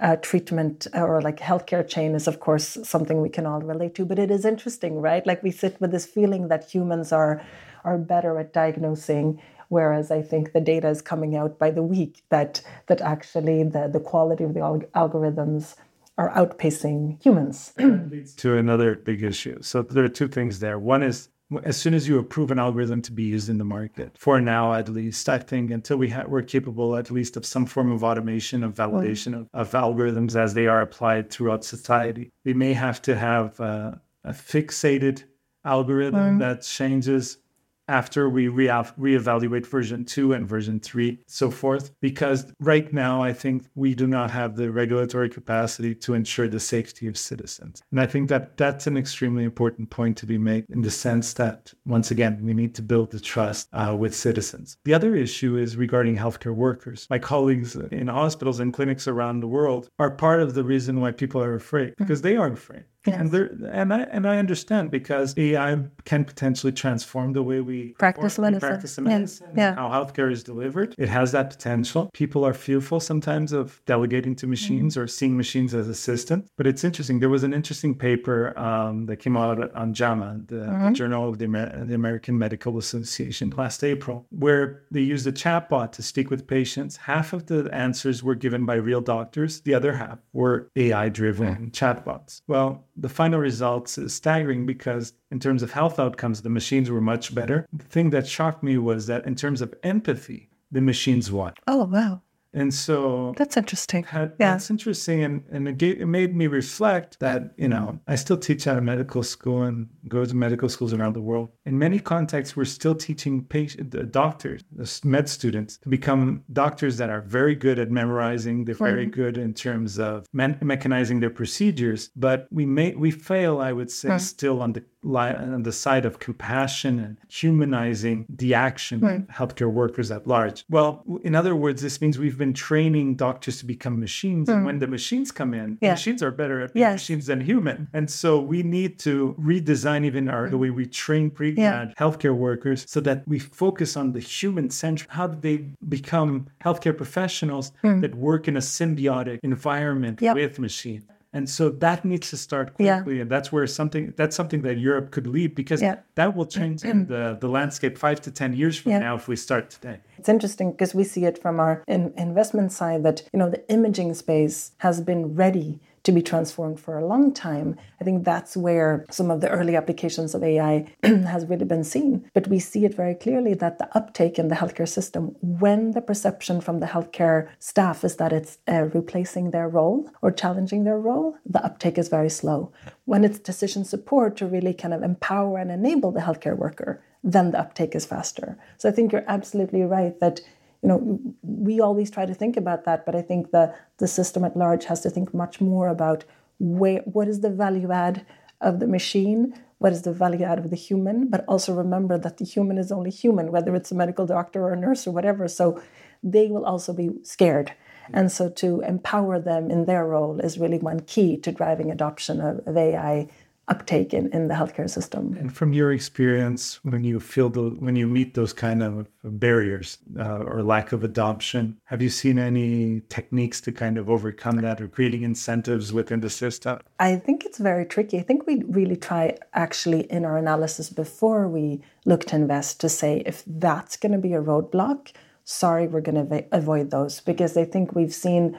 uh, 0.00 0.16
treatment 0.16 0.86
or 0.94 1.20
like 1.22 1.38
healthcare 1.38 1.86
chain 1.86 2.14
is, 2.14 2.26
of 2.26 2.40
course, 2.40 2.78
something 2.82 3.20
we 3.20 3.28
can 3.28 3.46
all 3.46 3.60
relate 3.60 3.94
to. 3.96 4.04
But 4.04 4.18
it 4.18 4.30
is 4.30 4.44
interesting, 4.44 5.00
right? 5.00 5.26
Like 5.26 5.42
we 5.42 5.50
sit 5.50 5.80
with 5.80 5.92
this 5.92 6.06
feeling 6.06 6.48
that 6.48 6.70
humans 6.70 7.12
are 7.12 7.42
are 7.84 7.98
better 7.98 8.38
at 8.38 8.54
diagnosing 8.54 9.40
whereas 9.68 10.10
I 10.10 10.22
think 10.22 10.52
the 10.52 10.60
data 10.60 10.88
is 10.88 11.02
coming 11.02 11.36
out 11.36 11.58
by 11.58 11.70
the 11.70 11.82
week 11.82 12.22
that 12.28 12.62
that 12.86 13.00
actually 13.00 13.64
the, 13.64 13.88
the 13.92 14.00
quality 14.00 14.44
of 14.44 14.54
the 14.54 14.60
algorithms 14.60 15.74
are 16.16 16.30
outpacing 16.30 17.22
humans. 17.22 17.72
leads 17.78 18.34
to 18.36 18.56
another 18.56 18.94
big 18.94 19.22
issue. 19.22 19.60
So 19.62 19.82
there 19.82 20.04
are 20.04 20.08
two 20.08 20.28
things 20.28 20.60
there. 20.60 20.78
One 20.78 21.02
is 21.02 21.28
as 21.62 21.76
soon 21.76 21.94
as 21.94 22.08
you 22.08 22.18
approve 22.18 22.50
an 22.50 22.58
algorithm 22.58 23.02
to 23.02 23.12
be 23.12 23.24
used 23.24 23.48
in 23.48 23.58
the 23.58 23.64
market, 23.64 24.16
for 24.18 24.40
now 24.40 24.72
at 24.72 24.88
least, 24.88 25.28
I 25.28 25.38
think 25.38 25.70
until 25.70 25.96
we 25.96 26.08
ha- 26.08 26.24
we're 26.26 26.42
capable 26.42 26.96
at 26.96 27.10
least 27.10 27.36
of 27.36 27.44
some 27.44 27.66
form 27.66 27.92
of 27.92 28.02
automation 28.02 28.64
of 28.64 28.74
validation 28.74 29.38
of, 29.38 29.48
of 29.52 29.70
algorithms 29.72 30.36
as 30.36 30.54
they 30.54 30.66
are 30.66 30.80
applied 30.80 31.30
throughout 31.30 31.64
society, 31.64 32.30
we 32.44 32.54
may 32.54 32.72
have 32.72 33.00
to 33.02 33.16
have 33.16 33.60
uh, 33.60 33.92
a 34.24 34.32
fixated 34.32 35.24
algorithm 35.64 36.36
mm. 36.36 36.38
that 36.40 36.62
changes 36.62 37.38
after 37.88 38.28
we 38.28 38.48
re- 38.48 38.66
reevaluate 38.66 39.66
version 39.66 40.04
2 40.04 40.32
and 40.32 40.48
version 40.48 40.80
3 40.80 41.18
so 41.26 41.50
forth 41.50 41.92
because 42.00 42.52
right 42.60 42.92
now 42.92 43.22
i 43.22 43.32
think 43.32 43.64
we 43.74 43.94
do 43.94 44.06
not 44.06 44.30
have 44.30 44.56
the 44.56 44.70
regulatory 44.70 45.28
capacity 45.28 45.94
to 45.94 46.14
ensure 46.14 46.48
the 46.48 46.60
safety 46.60 47.06
of 47.06 47.16
citizens. 47.16 47.82
And 47.90 48.00
i 48.00 48.06
think 48.06 48.28
that 48.28 48.56
that's 48.56 48.86
an 48.86 48.96
extremely 48.96 49.44
important 49.44 49.90
point 49.90 50.16
to 50.18 50.26
be 50.26 50.38
made 50.38 50.66
in 50.70 50.82
the 50.82 50.90
sense 50.90 51.34
that 51.34 51.72
once 51.86 52.10
again 52.10 52.40
we 52.42 52.54
need 52.54 52.74
to 52.74 52.82
build 52.82 53.10
the 53.10 53.20
trust 53.20 53.68
uh, 53.72 53.94
with 53.98 54.14
citizens. 54.14 54.76
The 54.84 54.94
other 54.94 55.14
issue 55.14 55.56
is 55.56 55.76
regarding 55.76 56.16
healthcare 56.16 56.54
workers. 56.54 57.06
My 57.10 57.18
colleagues 57.18 57.76
in 57.76 58.08
hospitals 58.08 58.60
and 58.60 58.72
clinics 58.72 59.08
around 59.08 59.40
the 59.40 59.48
world 59.48 59.88
are 59.98 60.10
part 60.10 60.40
of 60.40 60.54
the 60.54 60.64
reason 60.64 61.00
why 61.00 61.12
people 61.12 61.42
are 61.42 61.54
afraid 61.54 61.94
because 61.96 62.22
they 62.22 62.36
are 62.36 62.52
afraid 62.52 62.84
Yes. 63.06 63.20
And 63.20 63.30
there, 63.30 63.50
and 63.70 63.92
I 63.92 64.00
and 64.00 64.26
I 64.26 64.38
understand 64.38 64.90
because 64.90 65.34
AI 65.36 65.78
can 66.04 66.24
potentially 66.24 66.72
transform 66.72 67.32
the 67.34 67.42
way 67.42 67.60
we 67.60 67.94
practice 67.98 68.38
medicine, 68.38 68.68
practice 68.68 68.98
medicine 68.98 69.52
yeah. 69.54 69.74
how 69.74 69.88
healthcare 69.90 70.32
is 70.32 70.42
delivered. 70.42 70.94
It 70.96 71.08
has 71.08 71.32
that 71.32 71.50
potential. 71.50 72.10
People 72.14 72.44
are 72.46 72.54
fearful 72.54 73.00
sometimes 73.00 73.52
of 73.52 73.82
delegating 73.84 74.34
to 74.36 74.46
machines 74.46 74.94
mm-hmm. 74.94 75.02
or 75.02 75.06
seeing 75.06 75.36
machines 75.36 75.74
as 75.74 75.88
assistants. 75.88 76.50
But 76.56 76.66
it's 76.66 76.82
interesting. 76.82 77.20
There 77.20 77.28
was 77.28 77.44
an 77.44 77.52
interesting 77.52 77.94
paper 77.94 78.58
um, 78.58 79.06
that 79.06 79.16
came 79.16 79.36
out 79.36 79.74
on 79.74 79.92
JAMA, 79.92 80.42
the 80.46 80.56
mm-hmm. 80.56 80.92
Journal 80.94 81.28
of 81.28 81.38
the, 81.38 81.44
Amer- 81.44 81.84
the 81.84 81.94
American 81.94 82.38
Medical 82.38 82.78
Association, 82.78 83.52
last 83.56 83.84
April, 83.84 84.26
where 84.30 84.84
they 84.90 85.00
used 85.00 85.26
a 85.26 85.32
chatbot 85.32 85.92
to 85.92 86.02
speak 86.02 86.30
with 86.30 86.46
patients. 86.46 86.96
Half 86.96 87.32
of 87.34 87.46
the 87.46 87.68
answers 87.72 88.22
were 88.22 88.34
given 88.34 88.64
by 88.64 88.74
real 88.74 89.00
doctors. 89.02 89.60
The 89.60 89.74
other 89.74 89.94
half 89.94 90.18
were 90.32 90.70
AI-driven 90.76 91.54
mm-hmm. 91.54 91.66
chatbots. 91.68 92.40
Well 92.46 92.84
the 92.96 93.08
final 93.08 93.40
results 93.40 93.98
is 93.98 94.14
staggering 94.14 94.66
because 94.66 95.12
in 95.30 95.40
terms 95.40 95.62
of 95.62 95.72
health 95.72 95.98
outcomes, 95.98 96.42
the 96.42 96.50
machines 96.50 96.90
were 96.90 97.00
much 97.00 97.34
better. 97.34 97.66
The 97.72 97.84
thing 97.84 98.10
that 98.10 98.26
shocked 98.26 98.62
me 98.62 98.78
was 98.78 99.06
that 99.06 99.26
in 99.26 99.34
terms 99.34 99.60
of 99.60 99.74
empathy, 99.82 100.50
the 100.70 100.80
machines 100.80 101.30
won. 101.30 101.54
Oh, 101.66 101.84
wow. 101.84 102.22
And 102.54 102.72
so 102.72 103.34
that's 103.36 103.56
interesting. 103.56 104.04
Had, 104.04 104.34
yeah. 104.38 104.52
That's 104.52 104.70
interesting. 104.70 105.24
And, 105.24 105.44
and 105.50 105.68
it, 105.68 105.76
gave, 105.76 106.00
it 106.00 106.06
made 106.06 106.34
me 106.34 106.46
reflect 106.46 107.18
that, 107.20 107.52
you 107.56 107.68
know, 107.68 107.98
I 108.06 108.14
still 108.14 108.36
teach 108.36 108.66
at 108.66 108.78
a 108.78 108.80
medical 108.80 109.22
school 109.22 109.64
and 109.64 109.88
go 110.08 110.24
to 110.24 110.34
medical 110.34 110.68
schools 110.68 110.94
around 110.94 111.14
the 111.14 111.20
world. 111.20 111.50
In 111.66 111.78
many 111.78 111.98
contexts, 111.98 112.56
we're 112.56 112.64
still 112.64 112.94
teaching 112.94 113.44
patient, 113.44 113.94
uh, 113.94 114.02
doctors, 114.02 114.62
uh, 114.80 114.86
med 115.04 115.28
students 115.28 115.78
to 115.78 115.88
become 115.88 116.44
doctors 116.52 116.96
that 116.98 117.10
are 117.10 117.22
very 117.22 117.56
good 117.56 117.78
at 117.78 117.90
memorizing. 117.90 118.64
They're 118.64 118.74
very 118.74 119.06
good 119.06 119.36
in 119.36 119.52
terms 119.52 119.98
of 119.98 120.26
me- 120.32 120.58
mechanizing 120.62 121.20
their 121.20 121.30
procedures. 121.30 122.10
But 122.14 122.46
we 122.52 122.66
may, 122.66 122.94
we 122.94 123.10
fail, 123.10 123.60
I 123.60 123.72
would 123.72 123.90
say, 123.90 124.10
hmm. 124.10 124.18
still 124.18 124.62
on 124.62 124.72
the 124.74 124.84
on 125.04 125.62
the 125.62 125.72
side 125.72 126.04
of 126.04 126.18
compassion 126.18 126.98
and 126.98 127.16
humanizing 127.28 128.26
the 128.28 128.54
action 128.54 129.00
right. 129.00 129.16
of 129.16 129.26
healthcare 129.28 129.70
workers 129.70 130.10
at 130.10 130.26
large. 130.26 130.64
Well, 130.70 131.04
in 131.22 131.34
other 131.34 131.54
words, 131.54 131.82
this 131.82 132.00
means 132.00 132.18
we've 132.18 132.38
been 132.38 132.54
training 132.54 133.16
doctors 133.16 133.58
to 133.58 133.66
become 133.66 134.00
machines. 134.00 134.48
Mm. 134.48 134.54
And 134.54 134.64
when 134.64 134.78
the 134.78 134.86
machines 134.86 135.30
come 135.30 135.54
in, 135.54 135.78
yeah. 135.80 135.92
machines 135.92 136.22
are 136.22 136.30
better 136.30 136.62
at 136.62 136.70
yes. 136.74 136.94
machines 136.94 137.26
than 137.26 137.40
human. 137.40 137.88
And 137.92 138.10
so 138.10 138.40
we 138.40 138.62
need 138.62 138.98
to 139.00 139.34
redesign 139.40 140.04
even 140.04 140.28
our 140.28 140.48
the 140.48 140.58
way 140.58 140.70
we 140.70 140.86
train 140.86 141.30
pre 141.30 141.52
yeah. 141.52 141.92
healthcare 141.98 142.36
workers 142.36 142.84
so 142.88 143.00
that 143.00 143.26
we 143.26 143.38
focus 143.38 143.96
on 143.96 144.12
the 144.12 144.20
human 144.20 144.70
centric. 144.70 145.10
How 145.10 145.26
do 145.26 145.38
they 145.40 145.68
become 145.88 146.46
healthcare 146.64 146.96
professionals 146.96 147.72
mm. 147.82 148.00
that 148.00 148.14
work 148.14 148.48
in 148.48 148.56
a 148.56 148.60
symbiotic 148.60 149.40
environment 149.42 150.20
yep. 150.20 150.34
with 150.34 150.58
machines? 150.58 151.04
And 151.34 151.50
so 151.50 151.68
that 151.68 152.04
needs 152.04 152.30
to 152.30 152.36
start 152.36 152.74
quickly. 152.74 153.16
Yeah. 153.16 153.22
And 153.22 153.30
that's 153.30 153.50
where 153.50 153.66
something 153.66 154.14
that's 154.16 154.36
something 154.36 154.62
that 154.62 154.78
Europe 154.78 155.10
could 155.10 155.26
lead 155.26 155.56
because 155.56 155.82
yeah. 155.82 155.96
that 156.14 156.34
will 156.36 156.46
change 156.46 156.82
the, 156.82 157.36
the 157.40 157.48
landscape 157.48 157.98
five 157.98 158.20
to 158.22 158.30
10 158.30 158.54
years 158.54 158.78
from 158.78 158.92
yeah. 158.92 159.00
now 159.00 159.16
if 159.16 159.26
we 159.26 159.34
start 159.34 159.68
today. 159.68 159.98
It's 160.16 160.28
interesting 160.28 160.70
because 160.70 160.94
we 160.94 161.02
see 161.02 161.24
it 161.24 161.36
from 161.42 161.58
our 161.58 161.82
in, 161.88 162.14
investment 162.16 162.70
side 162.70 163.02
that, 163.02 163.28
you 163.32 163.38
know, 163.40 163.50
the 163.50 163.68
imaging 163.68 164.14
space 164.14 164.72
has 164.78 165.00
been 165.00 165.34
ready 165.34 165.80
to 166.04 166.12
be 166.12 166.22
transformed 166.22 166.78
for 166.78 166.98
a 166.98 167.06
long 167.06 167.32
time. 167.32 167.76
I 168.00 168.04
think 168.04 168.24
that's 168.24 168.56
where 168.56 169.04
some 169.10 169.30
of 169.30 169.40
the 169.40 169.48
early 169.48 169.74
applications 169.74 170.34
of 170.34 170.44
AI 170.44 170.86
has 171.02 171.46
really 171.46 171.64
been 171.64 171.84
seen. 171.84 172.30
But 172.34 172.48
we 172.48 172.58
see 172.58 172.84
it 172.84 172.94
very 172.94 173.14
clearly 173.14 173.54
that 173.54 173.78
the 173.78 173.88
uptake 173.96 174.38
in 174.38 174.48
the 174.48 174.54
healthcare 174.54 174.88
system, 174.88 175.34
when 175.40 175.92
the 175.92 176.02
perception 176.02 176.60
from 176.60 176.80
the 176.80 176.86
healthcare 176.86 177.48
staff 177.58 178.04
is 178.04 178.16
that 178.16 178.32
it's 178.32 178.58
uh, 178.68 178.84
replacing 178.94 179.50
their 179.50 179.68
role 179.68 180.08
or 180.22 180.30
challenging 180.30 180.84
their 180.84 180.98
role, 180.98 181.36
the 181.46 181.64
uptake 181.64 181.98
is 181.98 182.08
very 182.08 182.30
slow. 182.30 182.70
When 183.06 183.24
it's 183.24 183.38
decision 183.38 183.84
support 183.84 184.36
to 184.36 184.46
really 184.46 184.74
kind 184.74 184.94
of 184.94 185.02
empower 185.02 185.58
and 185.58 185.70
enable 185.70 186.12
the 186.12 186.20
healthcare 186.20 186.56
worker, 186.56 187.02
then 187.24 187.50
the 187.50 187.58
uptake 187.58 187.94
is 187.94 188.04
faster. 188.04 188.58
So 188.76 188.88
I 188.88 188.92
think 188.92 189.10
you're 189.10 189.24
absolutely 189.26 189.82
right 189.82 190.18
that 190.20 190.42
you 190.84 190.88
know 190.88 191.20
we 191.42 191.80
always 191.80 192.10
try 192.10 192.26
to 192.26 192.34
think 192.34 192.56
about 192.56 192.84
that 192.84 193.04
but 193.06 193.16
i 193.16 193.22
think 193.22 193.50
the 193.50 193.74
the 193.98 194.06
system 194.06 194.44
at 194.44 194.56
large 194.56 194.84
has 194.84 195.00
to 195.00 195.10
think 195.10 195.34
much 195.42 195.60
more 195.60 195.88
about 195.88 196.24
where 196.58 197.00
what 197.16 197.26
is 197.26 197.40
the 197.40 197.50
value 197.50 197.90
add 197.90 198.24
of 198.60 198.80
the 198.80 198.86
machine 198.86 199.54
what 199.84 199.92
is 199.92 200.02
the 200.02 200.12
value 200.12 200.42
add 200.44 200.58
of 200.58 200.70
the 200.70 200.76
human 200.76 201.28
but 201.28 201.44
also 201.46 201.74
remember 201.74 202.16
that 202.16 202.38
the 202.38 202.44
human 202.44 202.78
is 202.78 202.90
only 202.90 203.10
human 203.10 203.52
whether 203.52 203.74
it's 203.74 203.92
a 203.92 203.94
medical 203.94 204.24
doctor 204.24 204.62
or 204.64 204.72
a 204.72 204.80
nurse 204.80 205.06
or 205.06 205.10
whatever. 205.10 205.46
So 205.46 205.78
they 206.22 206.46
will 206.48 206.64
also 206.64 206.94
be 206.94 207.10
scared. 207.22 207.74
And 208.12 208.32
so 208.32 208.48
to 208.48 208.80
empower 208.80 209.38
them 209.38 209.70
in 209.70 209.84
their 209.84 210.06
role 210.06 210.40
is 210.40 210.58
really 210.58 210.78
one 210.78 211.00
key 211.00 211.36
to 211.38 211.52
driving 211.52 211.90
adoption 211.90 212.40
of, 212.40 212.66
of 212.66 212.76
ai 212.78 213.28
uptake 213.68 214.12
in, 214.12 214.30
in 214.32 214.48
the 214.48 214.54
healthcare 214.54 214.88
system. 214.88 215.36
And 215.38 215.54
from 215.54 215.72
your 215.72 215.92
experience, 215.92 216.80
when 216.84 217.02
you 217.02 217.18
feel 217.18 217.48
the, 217.48 217.70
when 217.78 217.96
you 217.96 218.06
meet 218.06 218.34
those 218.34 218.52
kind 218.52 218.82
of 218.82 219.08
barriers 219.22 219.98
uh, 220.18 220.38
or 220.38 220.62
lack 220.62 220.92
of 220.92 221.02
adoption, 221.02 221.78
have 221.84 222.02
you 222.02 222.10
seen 222.10 222.38
any 222.38 223.02
techniques 223.08 223.60
to 223.62 223.72
kind 223.72 223.96
of 223.96 224.10
overcome 224.10 224.56
that 224.56 224.80
or 224.80 224.88
creating 224.88 225.22
incentives 225.22 225.92
within 225.92 226.20
the 226.20 226.30
system? 226.30 226.78
I 226.98 227.16
think 227.16 227.44
it's 227.44 227.58
very 227.58 227.86
tricky. 227.86 228.18
I 228.18 228.22
think 228.22 228.46
we 228.46 228.62
really 228.64 228.96
try 228.96 229.36
actually 229.54 230.02
in 230.12 230.24
our 230.24 230.36
analysis 230.36 230.90
before 230.90 231.48
we 231.48 231.82
look 232.04 232.24
to 232.26 232.36
invest 232.36 232.80
to 232.80 232.88
say 232.88 233.22
if 233.24 233.42
that's 233.46 233.96
going 233.96 234.12
to 234.12 234.18
be 234.18 234.34
a 234.34 234.42
roadblock, 234.42 235.12
sorry, 235.44 235.86
we're 235.86 236.02
going 236.02 236.28
to 236.28 236.44
avoid 236.52 236.90
those 236.90 237.20
because 237.20 237.56
I 237.56 237.64
think 237.64 237.94
we've 237.94 238.14
seen 238.14 238.58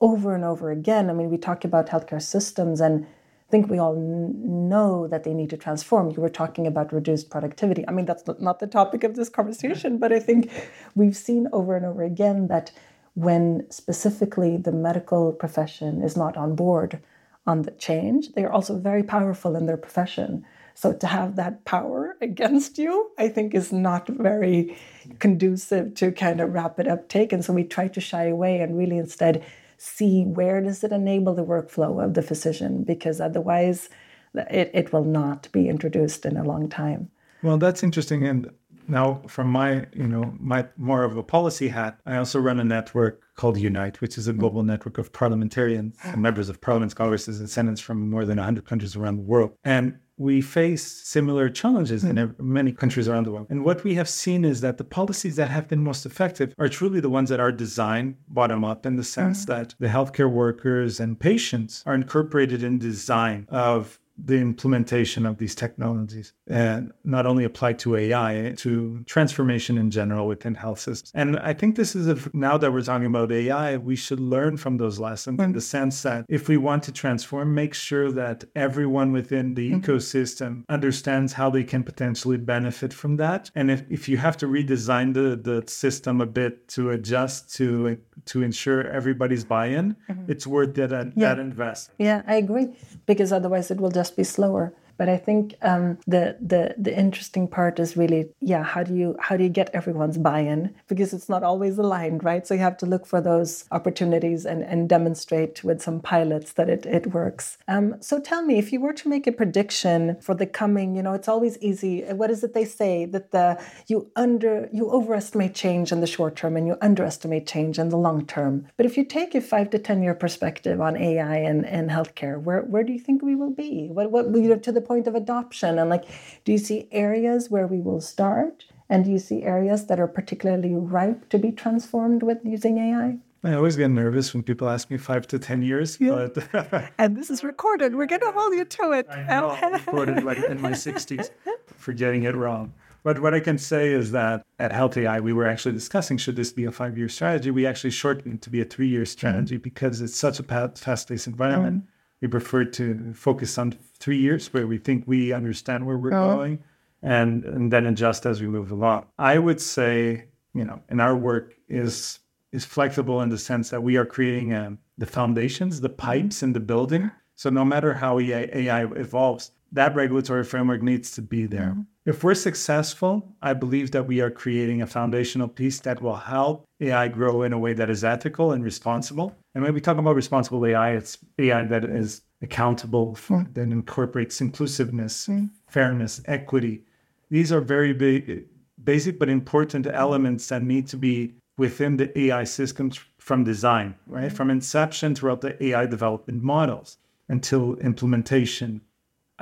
over 0.00 0.34
and 0.34 0.44
over 0.44 0.70
again. 0.70 1.08
I 1.08 1.12
mean, 1.14 1.30
we 1.30 1.38
talk 1.38 1.64
about 1.64 1.86
healthcare 1.86 2.20
systems 2.20 2.80
and 2.80 3.06
think 3.52 3.68
we 3.68 3.78
all 3.78 3.94
know 3.94 5.06
that 5.08 5.24
they 5.24 5.34
need 5.34 5.50
to 5.50 5.58
transform. 5.58 6.10
You 6.10 6.22
were 6.22 6.30
talking 6.30 6.66
about 6.66 6.90
reduced 6.90 7.28
productivity. 7.28 7.86
I 7.86 7.92
mean, 7.92 8.06
that's 8.06 8.24
not 8.40 8.60
the 8.60 8.66
topic 8.66 9.04
of 9.04 9.14
this 9.14 9.28
conversation, 9.28 9.98
but 9.98 10.10
I 10.10 10.18
think 10.18 10.50
we've 10.94 11.16
seen 11.16 11.46
over 11.52 11.76
and 11.76 11.84
over 11.84 12.02
again 12.02 12.48
that 12.48 12.72
when 13.12 13.70
specifically 13.70 14.56
the 14.56 14.72
medical 14.72 15.32
profession 15.32 16.02
is 16.02 16.16
not 16.16 16.34
on 16.38 16.54
board 16.54 16.98
on 17.46 17.60
the 17.62 17.72
change, 17.72 18.32
they 18.32 18.42
are 18.42 18.52
also 18.52 18.78
very 18.78 19.02
powerful 19.02 19.54
in 19.54 19.66
their 19.66 19.76
profession. 19.76 20.46
So 20.74 20.94
to 20.94 21.06
have 21.06 21.36
that 21.36 21.66
power 21.66 22.16
against 22.22 22.78
you, 22.78 23.10
I 23.18 23.28
think 23.28 23.54
is 23.54 23.70
not 23.70 24.08
very 24.08 24.78
conducive 25.18 25.94
to 25.96 26.10
kind 26.10 26.40
of 26.40 26.54
rapid 26.54 26.88
uptake. 26.88 27.34
And 27.34 27.44
so 27.44 27.52
we 27.52 27.64
try 27.64 27.88
to 27.88 28.00
shy 28.00 28.28
away 28.28 28.60
and 28.60 28.78
really 28.78 28.96
instead 28.96 29.44
see 29.82 30.22
where 30.22 30.60
does 30.60 30.84
it 30.84 30.92
enable 30.92 31.34
the 31.34 31.44
workflow 31.44 32.02
of 32.02 32.14
the 32.14 32.22
physician 32.22 32.84
because 32.84 33.20
otherwise 33.20 33.88
it, 34.32 34.70
it 34.72 34.92
will 34.92 35.02
not 35.04 35.48
be 35.50 35.68
introduced 35.68 36.24
in 36.24 36.36
a 36.36 36.44
long 36.44 36.68
time. 36.68 37.10
Well 37.42 37.58
that's 37.58 37.82
interesting 37.82 38.24
and 38.24 38.48
Now, 38.88 39.22
from 39.26 39.48
my, 39.48 39.86
you 39.92 40.06
know, 40.06 40.34
my 40.38 40.66
more 40.76 41.04
of 41.04 41.16
a 41.16 41.22
policy 41.22 41.68
hat, 41.68 42.00
I 42.06 42.16
also 42.16 42.40
run 42.40 42.60
a 42.60 42.64
network 42.64 43.22
called 43.36 43.56
Unite, 43.56 44.00
which 44.00 44.18
is 44.18 44.28
a 44.28 44.32
global 44.32 44.62
network 44.62 44.98
of 44.98 45.12
parliamentarians 45.12 45.96
and 46.04 46.20
members 46.20 46.48
of 46.48 46.60
parliaments, 46.60 46.94
congresses, 46.94 47.40
and 47.40 47.48
senates 47.48 47.80
from 47.80 48.10
more 48.10 48.24
than 48.24 48.36
100 48.36 48.66
countries 48.66 48.96
around 48.96 49.16
the 49.16 49.22
world. 49.22 49.52
And 49.64 49.98
we 50.18 50.40
face 50.40 50.84
similar 50.84 51.48
challenges 51.48 52.04
in 52.04 52.34
many 52.38 52.72
countries 52.72 53.08
around 53.08 53.24
the 53.24 53.32
world. 53.32 53.46
And 53.50 53.64
what 53.64 53.82
we 53.82 53.94
have 53.94 54.08
seen 54.08 54.44
is 54.44 54.60
that 54.60 54.78
the 54.78 54.84
policies 54.84 55.36
that 55.36 55.50
have 55.50 55.68
been 55.68 55.82
most 55.82 56.06
effective 56.06 56.54
are 56.58 56.68
truly 56.68 57.00
the 57.00 57.10
ones 57.10 57.28
that 57.30 57.40
are 57.40 57.50
designed 57.50 58.16
bottom 58.28 58.64
up 58.64 58.86
in 58.86 58.96
the 58.96 59.04
sense 59.04 59.44
mm. 59.44 59.48
that 59.48 59.74
the 59.80 59.88
healthcare 59.88 60.30
workers 60.30 61.00
and 61.00 61.18
patients 61.18 61.82
are 61.86 61.94
incorporated 61.94 62.62
in 62.62 62.78
design 62.78 63.46
of 63.50 63.98
the 64.24 64.38
implementation 64.38 65.26
of 65.26 65.38
these 65.38 65.54
technologies 65.54 66.32
and 66.46 66.92
not 67.04 67.26
only 67.26 67.44
applied 67.44 67.78
to 67.80 67.96
AI, 67.96 68.54
to 68.58 69.02
transformation 69.06 69.78
in 69.78 69.90
general 69.90 70.26
within 70.26 70.54
health 70.54 70.78
systems. 70.78 71.12
And 71.14 71.38
I 71.38 71.52
think 71.52 71.76
this 71.76 71.94
is 71.94 72.06
a, 72.08 72.18
now 72.32 72.56
that 72.58 72.72
we're 72.72 72.82
talking 72.82 73.06
about 73.06 73.32
AI, 73.32 73.76
we 73.76 73.96
should 73.96 74.20
learn 74.20 74.56
from 74.56 74.76
those 74.76 74.98
lessons 74.98 75.40
in 75.40 75.52
the 75.52 75.60
sense 75.60 76.02
that 76.02 76.24
if 76.28 76.48
we 76.48 76.56
want 76.56 76.82
to 76.84 76.92
transform, 76.92 77.54
make 77.54 77.74
sure 77.74 78.12
that 78.12 78.44
everyone 78.54 79.12
within 79.12 79.54
the 79.54 79.72
mm-hmm. 79.72 79.80
ecosystem 79.80 80.64
understands 80.68 81.32
how 81.32 81.50
they 81.50 81.64
can 81.64 81.82
potentially 81.82 82.36
benefit 82.36 82.92
from 82.92 83.16
that. 83.16 83.50
And 83.54 83.70
if, 83.70 83.82
if 83.90 84.08
you 84.08 84.16
have 84.18 84.36
to 84.38 84.46
redesign 84.46 85.14
the, 85.14 85.36
the 85.36 85.68
system 85.70 86.20
a 86.20 86.26
bit 86.26 86.68
to 86.68 86.90
adjust 86.90 87.54
to 87.56 87.98
to 88.24 88.42
ensure 88.42 88.86
everybody's 88.86 89.44
buy-in, 89.44 89.96
mm-hmm. 90.08 90.30
it's 90.30 90.46
worth 90.46 90.74
that, 90.74 90.90
yeah. 90.92 91.28
that 91.28 91.38
invest. 91.38 91.90
Yeah, 91.98 92.22
I 92.26 92.36
agree. 92.36 92.68
Because 93.06 93.32
otherwise 93.32 93.70
it 93.70 93.80
will 93.80 93.90
just 93.90 94.11
just 94.12 94.16
be 94.18 94.24
slower. 94.24 94.72
But 94.96 95.08
I 95.08 95.16
think 95.16 95.54
um, 95.62 95.98
the 96.06 96.36
the 96.40 96.74
the 96.78 96.96
interesting 96.96 97.48
part 97.48 97.78
is 97.78 97.96
really, 97.96 98.26
yeah, 98.40 98.62
how 98.62 98.82
do 98.82 98.94
you 98.94 99.16
how 99.20 99.36
do 99.36 99.44
you 99.44 99.50
get 99.50 99.70
everyone's 99.74 100.18
buy-in? 100.18 100.74
Because 100.88 101.12
it's 101.12 101.28
not 101.28 101.42
always 101.42 101.78
aligned, 101.78 102.24
right? 102.24 102.46
So 102.46 102.54
you 102.54 102.60
have 102.60 102.76
to 102.78 102.86
look 102.86 103.06
for 103.06 103.20
those 103.20 103.64
opportunities 103.70 104.44
and, 104.44 104.62
and 104.62 104.88
demonstrate 104.88 105.64
with 105.64 105.80
some 105.82 106.00
pilots 106.00 106.52
that 106.54 106.68
it, 106.68 106.86
it 106.86 107.12
works. 107.12 107.58
Um, 107.68 107.96
so 108.00 108.20
tell 108.20 108.42
me, 108.42 108.58
if 108.58 108.72
you 108.72 108.80
were 108.80 108.92
to 108.92 109.08
make 109.08 109.26
a 109.26 109.32
prediction 109.32 110.16
for 110.20 110.34
the 110.34 110.46
coming, 110.46 110.96
you 110.96 111.02
know, 111.02 111.14
it's 111.14 111.28
always 111.28 111.58
easy. 111.58 112.02
What 112.02 112.30
is 112.30 112.44
it 112.44 112.54
they 112.54 112.64
say 112.64 113.06
that 113.06 113.30
the 113.30 113.62
you 113.88 114.10
under 114.16 114.68
you 114.72 114.90
overestimate 114.90 115.54
change 115.54 115.92
in 115.92 116.00
the 116.00 116.06
short 116.06 116.36
term 116.36 116.56
and 116.56 116.66
you 116.66 116.76
underestimate 116.80 117.46
change 117.46 117.78
in 117.78 117.88
the 117.88 117.96
long 117.96 118.26
term. 118.26 118.66
But 118.76 118.86
if 118.86 118.96
you 118.96 119.04
take 119.04 119.34
a 119.34 119.40
five 119.40 119.70
to 119.70 119.78
ten 119.78 120.02
year 120.02 120.14
perspective 120.14 120.80
on 120.80 120.96
AI 120.96 121.36
and, 121.36 121.64
and 121.66 121.90
healthcare, 121.90 122.40
where 122.40 122.62
where 122.62 122.84
do 122.84 122.92
you 122.92 123.00
think 123.00 123.22
we 123.22 123.34
will 123.34 123.54
be? 123.54 123.88
What 123.90 124.10
what 124.10 124.26
you 124.26 124.48
know, 124.48 124.58
to 124.58 124.72
the 124.72 124.81
point 124.82 125.06
of 125.06 125.14
adoption? 125.14 125.78
And 125.78 125.88
like, 125.88 126.04
do 126.44 126.52
you 126.52 126.58
see 126.58 126.88
areas 126.92 127.50
where 127.50 127.66
we 127.66 127.80
will 127.80 128.00
start? 128.00 128.66
And 128.88 129.04
do 129.04 129.10
you 129.10 129.18
see 129.18 129.42
areas 129.42 129.86
that 129.86 129.98
are 129.98 130.06
particularly 130.06 130.74
ripe 130.74 131.28
to 131.30 131.38
be 131.38 131.50
transformed 131.50 132.22
with 132.22 132.38
using 132.44 132.78
AI? 132.78 133.18
I 133.44 133.54
always 133.54 133.76
get 133.76 133.90
nervous 133.90 134.32
when 134.32 134.42
people 134.42 134.68
ask 134.68 134.90
me 134.90 134.98
five 134.98 135.26
to 135.28 135.38
10 135.38 135.62
years. 135.62 135.98
Yeah. 136.00 136.28
But 136.34 136.92
and 136.98 137.16
this 137.16 137.30
is 137.30 137.42
recorded. 137.42 137.94
We're 137.94 138.06
going 138.06 138.20
to 138.20 138.30
hold 138.30 138.54
you 138.54 138.64
to 138.64 138.92
it. 138.92 139.06
I 139.10 139.24
know, 139.24 139.70
recorded 139.72 140.22
like 140.22 140.38
in 140.38 140.60
my 140.60 140.72
60s 140.72 141.30
for 141.76 141.92
getting 141.92 142.22
it 142.24 142.36
wrong. 142.36 142.72
But 143.02 143.20
what 143.20 143.34
I 143.34 143.40
can 143.40 143.58
say 143.58 143.88
is 143.88 144.12
that 144.12 144.46
at 144.60 144.70
Health 144.70 144.96
AI, 144.96 145.18
we 145.18 145.32
were 145.32 145.46
actually 145.46 145.72
discussing 145.72 146.18
should 146.18 146.36
this 146.36 146.52
be 146.52 146.66
a 146.66 146.70
five 146.70 146.96
year 146.96 147.08
strategy? 147.08 147.50
We 147.50 147.66
actually 147.66 147.90
shortened 147.90 148.34
it 148.34 148.42
to 148.42 148.50
be 148.50 148.60
a 148.60 148.64
three 148.64 148.86
year 148.86 149.04
strategy 149.04 149.56
mm-hmm. 149.56 149.62
because 149.62 150.00
it's 150.00 150.16
such 150.16 150.38
a 150.38 150.44
fast 150.44 151.08
paced 151.08 151.26
environment. 151.26 151.78
Mm-hmm 151.78 151.88
we 152.22 152.28
prefer 152.28 152.64
to 152.64 153.12
focus 153.14 153.58
on 153.58 153.76
three 154.02 154.18
years 154.18 154.52
where 154.52 154.66
we 154.66 154.78
think 154.78 155.04
we 155.06 155.32
understand 155.32 155.86
where 155.86 155.96
we're 155.96 156.12
oh. 156.12 156.36
going 156.36 156.58
and, 157.02 157.44
and 157.44 157.72
then 157.72 157.86
adjust 157.86 158.26
as 158.26 158.42
we 158.42 158.48
move 158.48 158.72
along. 158.72 159.06
I 159.18 159.38
would 159.38 159.60
say, 159.60 160.24
you 160.54 160.64
know, 160.64 160.80
in 160.90 161.00
our 161.00 161.16
work 161.16 161.54
is 161.68 162.18
is 162.50 162.66
flexible 162.66 163.22
in 163.22 163.30
the 163.30 163.38
sense 163.38 163.70
that 163.70 163.82
we 163.82 163.96
are 163.96 164.04
creating 164.04 164.52
um, 164.52 164.78
the 164.98 165.06
foundations, 165.06 165.80
the 165.80 165.88
mm-hmm. 165.88 165.96
pipes 165.96 166.42
in 166.42 166.52
the 166.52 166.60
building. 166.60 167.10
So 167.34 167.48
no 167.48 167.64
matter 167.64 167.94
how 167.94 168.18
AI 168.18 168.84
evolves, 168.84 169.52
that 169.72 169.94
regulatory 169.94 170.44
framework 170.44 170.82
needs 170.82 171.12
to 171.12 171.22
be 171.22 171.46
there. 171.46 171.70
Mm-hmm. 171.70 171.80
If 172.04 172.22
we're 172.22 172.34
successful, 172.34 173.34
I 173.40 173.54
believe 173.54 173.92
that 173.92 174.06
we 174.06 174.20
are 174.20 174.30
creating 174.30 174.82
a 174.82 174.86
foundational 174.86 175.48
piece 175.48 175.80
that 175.80 176.02
will 176.02 176.16
help 176.16 176.66
AI 176.80 177.08
grow 177.08 177.42
in 177.42 177.54
a 177.54 177.58
way 177.58 177.72
that 177.72 177.88
is 177.88 178.04
ethical 178.04 178.52
and 178.52 178.62
responsible. 178.62 179.34
And 179.54 179.64
when 179.64 179.72
we 179.72 179.80
talk 179.80 179.96
about 179.96 180.14
responsible 180.14 180.66
AI, 180.66 180.90
it's 180.90 181.16
AI 181.38 181.64
that 181.64 181.84
is 181.84 182.20
accountable, 182.42 183.14
for, 183.14 183.46
that 183.54 183.62
incorporates 183.62 184.40
inclusiveness, 184.40 185.26
mm. 185.28 185.48
fairness, 185.68 186.20
equity. 186.26 186.82
These 187.30 187.52
are 187.52 187.60
very 187.60 187.92
big, 187.92 188.46
basic 188.82 189.18
but 189.18 189.28
important 189.28 189.86
elements 189.86 190.48
that 190.48 190.62
need 190.62 190.86
to 190.88 190.96
be 190.96 191.34
within 191.56 191.96
the 191.96 192.18
AI 192.18 192.44
systems 192.44 192.98
from 193.18 193.44
design, 193.44 193.94
right? 194.06 194.30
Mm. 194.30 194.36
From 194.36 194.50
inception 194.50 195.14
throughout 195.14 195.40
the 195.40 195.62
AI 195.64 195.86
development 195.86 196.42
models 196.42 196.98
until 197.28 197.76
implementation 197.76 198.82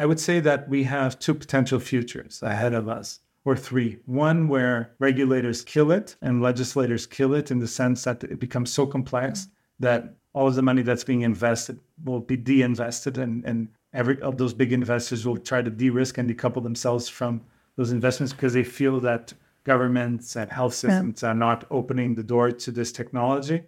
I 0.00 0.06
would 0.06 0.18
say 0.18 0.40
that 0.40 0.66
we 0.66 0.84
have 0.84 1.18
two 1.18 1.34
potential 1.34 1.78
futures 1.78 2.42
ahead 2.42 2.72
of 2.72 2.88
us, 2.88 3.20
or 3.44 3.54
three. 3.54 3.98
One 4.06 4.48
where 4.48 4.94
regulators 4.98 5.62
kill 5.62 5.92
it 5.92 6.16
and 6.22 6.40
legislators 6.40 7.06
kill 7.06 7.34
it 7.34 7.50
in 7.50 7.58
the 7.58 7.68
sense 7.68 8.04
that 8.04 8.24
it 8.24 8.40
becomes 8.40 8.72
so 8.72 8.86
complex 8.86 9.48
that 9.78 10.14
all 10.32 10.46
of 10.46 10.54
the 10.54 10.62
money 10.62 10.82
that's 10.82 11.04
being 11.04 11.22
invested 11.22 11.78
will 12.04 12.20
be 12.20 12.36
de-invested 12.36 13.18
and, 13.18 13.44
and 13.44 13.68
every 13.92 14.20
of 14.22 14.38
those 14.38 14.54
big 14.54 14.72
investors 14.72 15.26
will 15.26 15.36
try 15.36 15.60
to 15.60 15.70
de-risk 15.70 16.18
and 16.18 16.30
decouple 16.30 16.62
themselves 16.62 17.08
from 17.08 17.40
those 17.76 17.92
investments 17.92 18.32
because 18.32 18.52
they 18.52 18.64
feel 18.64 19.00
that 19.00 19.32
governments 19.64 20.36
and 20.36 20.50
health 20.50 20.74
systems 20.74 21.22
yeah. 21.22 21.30
are 21.30 21.34
not 21.34 21.64
opening 21.70 22.14
the 22.14 22.22
door 22.22 22.50
to 22.50 22.70
this 22.70 22.92
technology 22.92 23.62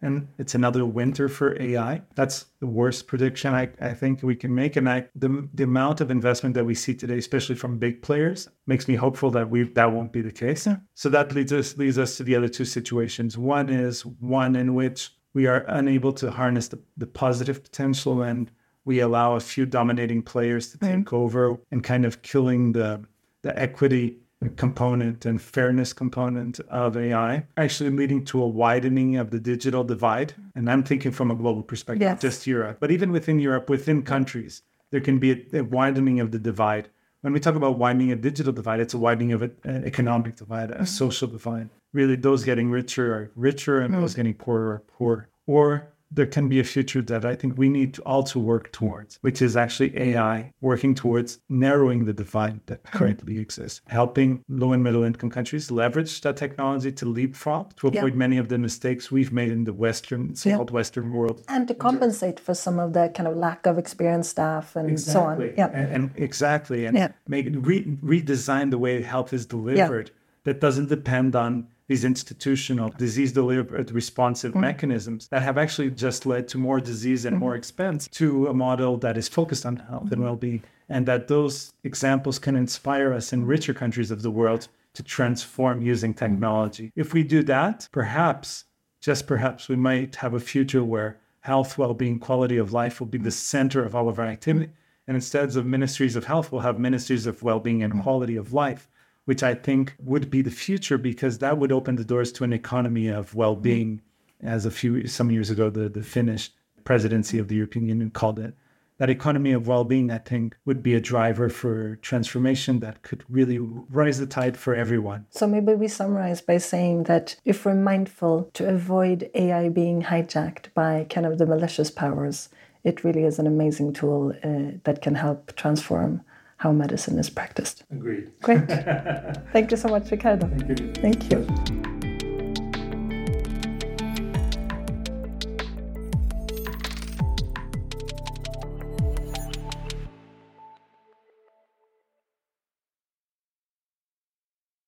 and 0.00 0.28
it's 0.38 0.54
another 0.54 0.86
winter 0.86 1.28
for 1.28 1.60
AI. 1.60 2.02
That's 2.14 2.46
the 2.60 2.66
worst 2.66 3.08
prediction 3.08 3.52
I, 3.52 3.68
I 3.80 3.94
think 3.94 4.22
we 4.22 4.36
can 4.36 4.54
make. 4.54 4.76
And 4.76 4.88
I, 4.88 5.08
the, 5.16 5.48
the 5.54 5.64
amount 5.64 6.00
of 6.00 6.10
investment 6.10 6.54
that 6.54 6.64
we 6.64 6.74
see 6.74 6.94
today, 6.94 7.18
especially 7.18 7.56
from 7.56 7.78
big 7.78 8.00
players, 8.00 8.48
makes 8.66 8.86
me 8.86 8.94
hopeful 8.94 9.30
that 9.32 9.50
we 9.50 9.64
that 9.64 9.90
won't 9.90 10.12
be 10.12 10.20
the 10.20 10.30
case. 10.30 10.66
Yeah. 10.66 10.76
So 10.94 11.08
that 11.10 11.34
leads 11.34 11.52
us 11.52 11.76
leads 11.76 11.98
us 11.98 12.16
to 12.18 12.22
the 12.22 12.36
other 12.36 12.48
two 12.48 12.64
situations. 12.64 13.36
One 13.36 13.68
is 13.68 14.06
one 14.06 14.54
in 14.54 14.74
which 14.74 15.10
we 15.34 15.46
are 15.46 15.64
unable 15.68 16.12
to 16.14 16.30
harness 16.30 16.68
the, 16.68 16.78
the 16.96 17.06
positive 17.06 17.62
potential 17.62 18.22
and 18.22 18.50
we 18.84 19.00
allow 19.00 19.34
a 19.34 19.40
few 19.40 19.66
dominating 19.66 20.22
players 20.22 20.70
to 20.70 20.78
take 20.78 21.12
over 21.12 21.58
and 21.70 21.84
kind 21.84 22.04
of 22.04 22.22
killing 22.22 22.72
the 22.72 23.04
the 23.42 23.56
equity 23.58 24.18
component 24.56 25.26
and 25.26 25.42
fairness 25.42 25.92
component 25.92 26.60
of 26.68 26.96
AI, 26.96 27.44
actually 27.56 27.90
leading 27.90 28.24
to 28.24 28.42
a 28.42 28.46
widening 28.46 29.16
of 29.16 29.30
the 29.30 29.40
digital 29.40 29.82
divide. 29.84 30.34
And 30.54 30.70
I'm 30.70 30.84
thinking 30.84 31.10
from 31.10 31.30
a 31.30 31.34
global 31.34 31.62
perspective, 31.62 32.02
yes. 32.02 32.20
just 32.20 32.46
Europe, 32.46 32.78
but 32.80 32.90
even 32.90 33.10
within 33.10 33.40
Europe, 33.40 33.68
within 33.68 34.02
countries, 34.02 34.62
there 34.90 35.00
can 35.00 35.18
be 35.18 35.32
a, 35.32 35.58
a, 35.58 35.64
widening 35.64 36.20
of 36.20 36.30
the 36.30 36.38
divide. 36.38 36.88
When 37.22 37.32
we 37.32 37.40
talk 37.40 37.56
about 37.56 37.78
widening 37.78 38.12
a 38.12 38.16
digital 38.16 38.52
divide, 38.52 38.80
it's 38.80 38.94
a 38.94 38.98
widening 38.98 39.32
of 39.32 39.42
an 39.42 39.84
economic 39.84 40.36
divide, 40.36 40.70
a 40.70 40.74
mm-hmm. 40.74 40.84
social 40.84 41.28
divide. 41.28 41.68
Really, 41.92 42.16
those 42.16 42.44
getting 42.44 42.70
richer 42.70 43.14
are 43.14 43.30
richer 43.34 43.80
and 43.80 43.94
those 43.94 44.12
mm. 44.12 44.16
getting 44.16 44.34
poorer 44.34 44.72
are 44.72 44.82
poor. 44.86 45.28
Or 45.46 45.88
there 46.10 46.26
can 46.26 46.48
be 46.48 46.58
a 46.58 46.64
future 46.64 47.02
that 47.02 47.24
I 47.24 47.34
think 47.34 47.58
we 47.58 47.68
need 47.68 47.94
to 47.94 48.02
all 48.02 48.22
to 48.24 48.38
work 48.38 48.72
towards, 48.72 49.18
which 49.20 49.42
is 49.42 49.56
actually 49.56 49.96
AI 49.98 50.52
working 50.60 50.94
towards 50.94 51.40
narrowing 51.48 52.04
the 52.06 52.12
divide 52.12 52.60
that 52.66 52.82
currently 52.84 53.38
exists, 53.38 53.82
helping 53.88 54.42
low 54.48 54.72
and 54.72 54.82
middle 54.82 55.04
income 55.04 55.30
countries 55.30 55.70
leverage 55.70 56.20
that 56.22 56.36
technology 56.36 56.92
to 56.92 57.06
leapfrog 57.06 57.76
to 57.76 57.88
avoid 57.88 58.14
yeah. 58.14 58.18
many 58.18 58.38
of 58.38 58.48
the 58.48 58.58
mistakes 58.58 59.10
we've 59.10 59.32
made 59.32 59.50
in 59.50 59.64
the 59.64 59.72
Western, 59.72 60.34
so-called 60.34 60.70
yeah. 60.70 60.74
Western 60.74 61.12
world, 61.12 61.44
and 61.48 61.68
to 61.68 61.74
compensate 61.74 62.40
for 62.40 62.54
some 62.54 62.78
of 62.78 62.92
the 62.92 63.10
kind 63.14 63.28
of 63.28 63.36
lack 63.36 63.66
of 63.66 63.78
experienced 63.78 64.30
staff 64.30 64.76
and 64.76 64.90
exactly. 64.90 65.12
so 65.12 65.20
on. 65.20 65.54
Yeah, 65.56 65.78
and, 65.78 65.92
and 65.92 66.10
exactly, 66.16 66.86
and 66.86 66.96
yeah. 66.96 67.12
make 67.26 67.46
it 67.46 67.56
re- 67.56 67.84
redesign 68.02 68.70
the 68.70 68.78
way 68.78 69.02
health 69.02 69.32
is 69.32 69.46
delivered. 69.46 70.10
That 70.44 70.60
doesn't 70.60 70.88
depend 70.88 71.36
on 71.36 71.66
these 71.88 72.04
institutional 72.04 72.90
disease 72.90 73.32
delivered 73.32 73.90
responsive 73.90 74.52
mm-hmm. 74.52 74.60
mechanisms 74.60 75.28
that 75.28 75.42
have 75.42 75.58
actually 75.58 75.90
just 75.90 76.26
led 76.26 76.46
to 76.48 76.58
more 76.58 76.80
disease 76.80 77.24
and 77.24 77.34
mm-hmm. 77.34 77.44
more 77.44 77.56
expense 77.56 78.06
to 78.08 78.46
a 78.46 78.54
model 78.54 78.96
that 78.98 79.16
is 79.16 79.26
focused 79.26 79.66
on 79.66 79.76
health 79.76 80.04
mm-hmm. 80.04 80.14
and 80.14 80.22
well-being 80.22 80.62
and 80.88 81.06
that 81.06 81.28
those 81.28 81.72
examples 81.84 82.38
can 82.38 82.56
inspire 82.56 83.12
us 83.12 83.32
in 83.32 83.44
richer 83.44 83.74
countries 83.74 84.10
of 84.10 84.22
the 84.22 84.30
world 84.30 84.68
to 84.94 85.02
transform 85.02 85.82
using 85.82 86.12
mm-hmm. 86.12 86.24
technology 86.26 86.92
if 86.94 87.12
we 87.12 87.22
do 87.22 87.42
that 87.42 87.88
perhaps 87.90 88.64
just 89.00 89.26
perhaps 89.26 89.68
we 89.68 89.76
might 89.76 90.16
have 90.16 90.34
a 90.34 90.40
future 90.40 90.84
where 90.84 91.18
health 91.40 91.78
well-being 91.78 92.18
quality 92.18 92.58
of 92.58 92.72
life 92.72 93.00
will 93.00 93.06
be 93.06 93.18
the 93.18 93.30
center 93.30 93.82
of 93.82 93.94
all 93.94 94.08
of 94.08 94.18
our 94.18 94.26
activity 94.26 94.70
and 95.06 95.14
instead 95.14 95.56
of 95.56 95.64
ministries 95.64 96.16
of 96.16 96.26
health 96.26 96.52
we'll 96.52 96.60
have 96.60 96.78
ministries 96.78 97.26
of 97.26 97.42
well-being 97.42 97.82
and 97.82 97.94
mm-hmm. 97.94 98.02
quality 98.02 98.36
of 98.36 98.52
life 98.52 98.88
which 99.28 99.42
I 99.42 99.54
think 99.54 99.94
would 100.02 100.30
be 100.30 100.40
the 100.40 100.50
future 100.50 100.96
because 100.96 101.36
that 101.36 101.58
would 101.58 101.70
open 101.70 101.96
the 101.96 102.04
doors 102.12 102.32
to 102.32 102.44
an 102.44 102.54
economy 102.54 103.08
of 103.08 103.34
well-being, 103.34 104.00
as 104.42 104.64
a 104.64 104.70
few 104.70 105.06
some 105.06 105.30
years 105.30 105.50
ago 105.50 105.68
the 105.68 105.86
the 105.90 106.02
Finnish 106.02 106.50
presidency 106.84 107.38
of 107.38 107.48
the 107.48 107.56
European 107.56 107.86
Union 107.86 108.10
called 108.10 108.38
it. 108.38 108.54
that 108.96 109.10
economy 109.10 109.52
of 109.52 109.68
well-being, 109.68 110.10
I 110.10 110.16
think, 110.16 110.56
would 110.64 110.82
be 110.82 110.94
a 110.94 111.00
driver 111.12 111.48
for 111.50 111.96
transformation 111.96 112.80
that 112.80 113.02
could 113.02 113.22
really 113.28 113.58
rise 113.58 114.18
the 114.18 114.26
tide 114.26 114.56
for 114.56 114.74
everyone. 114.74 115.26
So 115.28 115.46
maybe 115.46 115.74
we 115.74 115.88
summarize 115.88 116.40
by 116.40 116.56
saying 116.58 117.04
that 117.04 117.36
if 117.44 117.64
we're 117.64 117.74
mindful 117.74 118.50
to 118.54 118.66
avoid 118.66 119.30
AI 119.34 119.68
being 119.68 120.02
hijacked 120.04 120.72
by 120.74 121.06
kind 121.10 121.26
of 121.26 121.36
the 121.36 121.46
malicious 121.46 121.90
powers, 121.90 122.48
it 122.82 123.04
really 123.04 123.24
is 123.24 123.38
an 123.38 123.46
amazing 123.46 123.92
tool 123.92 124.32
uh, 124.42 124.78
that 124.84 125.02
can 125.02 125.14
help 125.14 125.54
transform 125.54 126.22
how 126.58 126.72
medicine 126.72 127.18
is 127.18 127.30
practiced. 127.30 127.84
Agreed. 127.90 128.30
Great. 128.42 128.66
Thank 129.52 129.70
you 129.70 129.76
so 129.76 129.88
much, 129.88 130.10
Ricardo. 130.10 130.46
Thank 130.46 130.80
you. 130.80 130.92
Thank 130.94 131.32
you. 131.32 131.87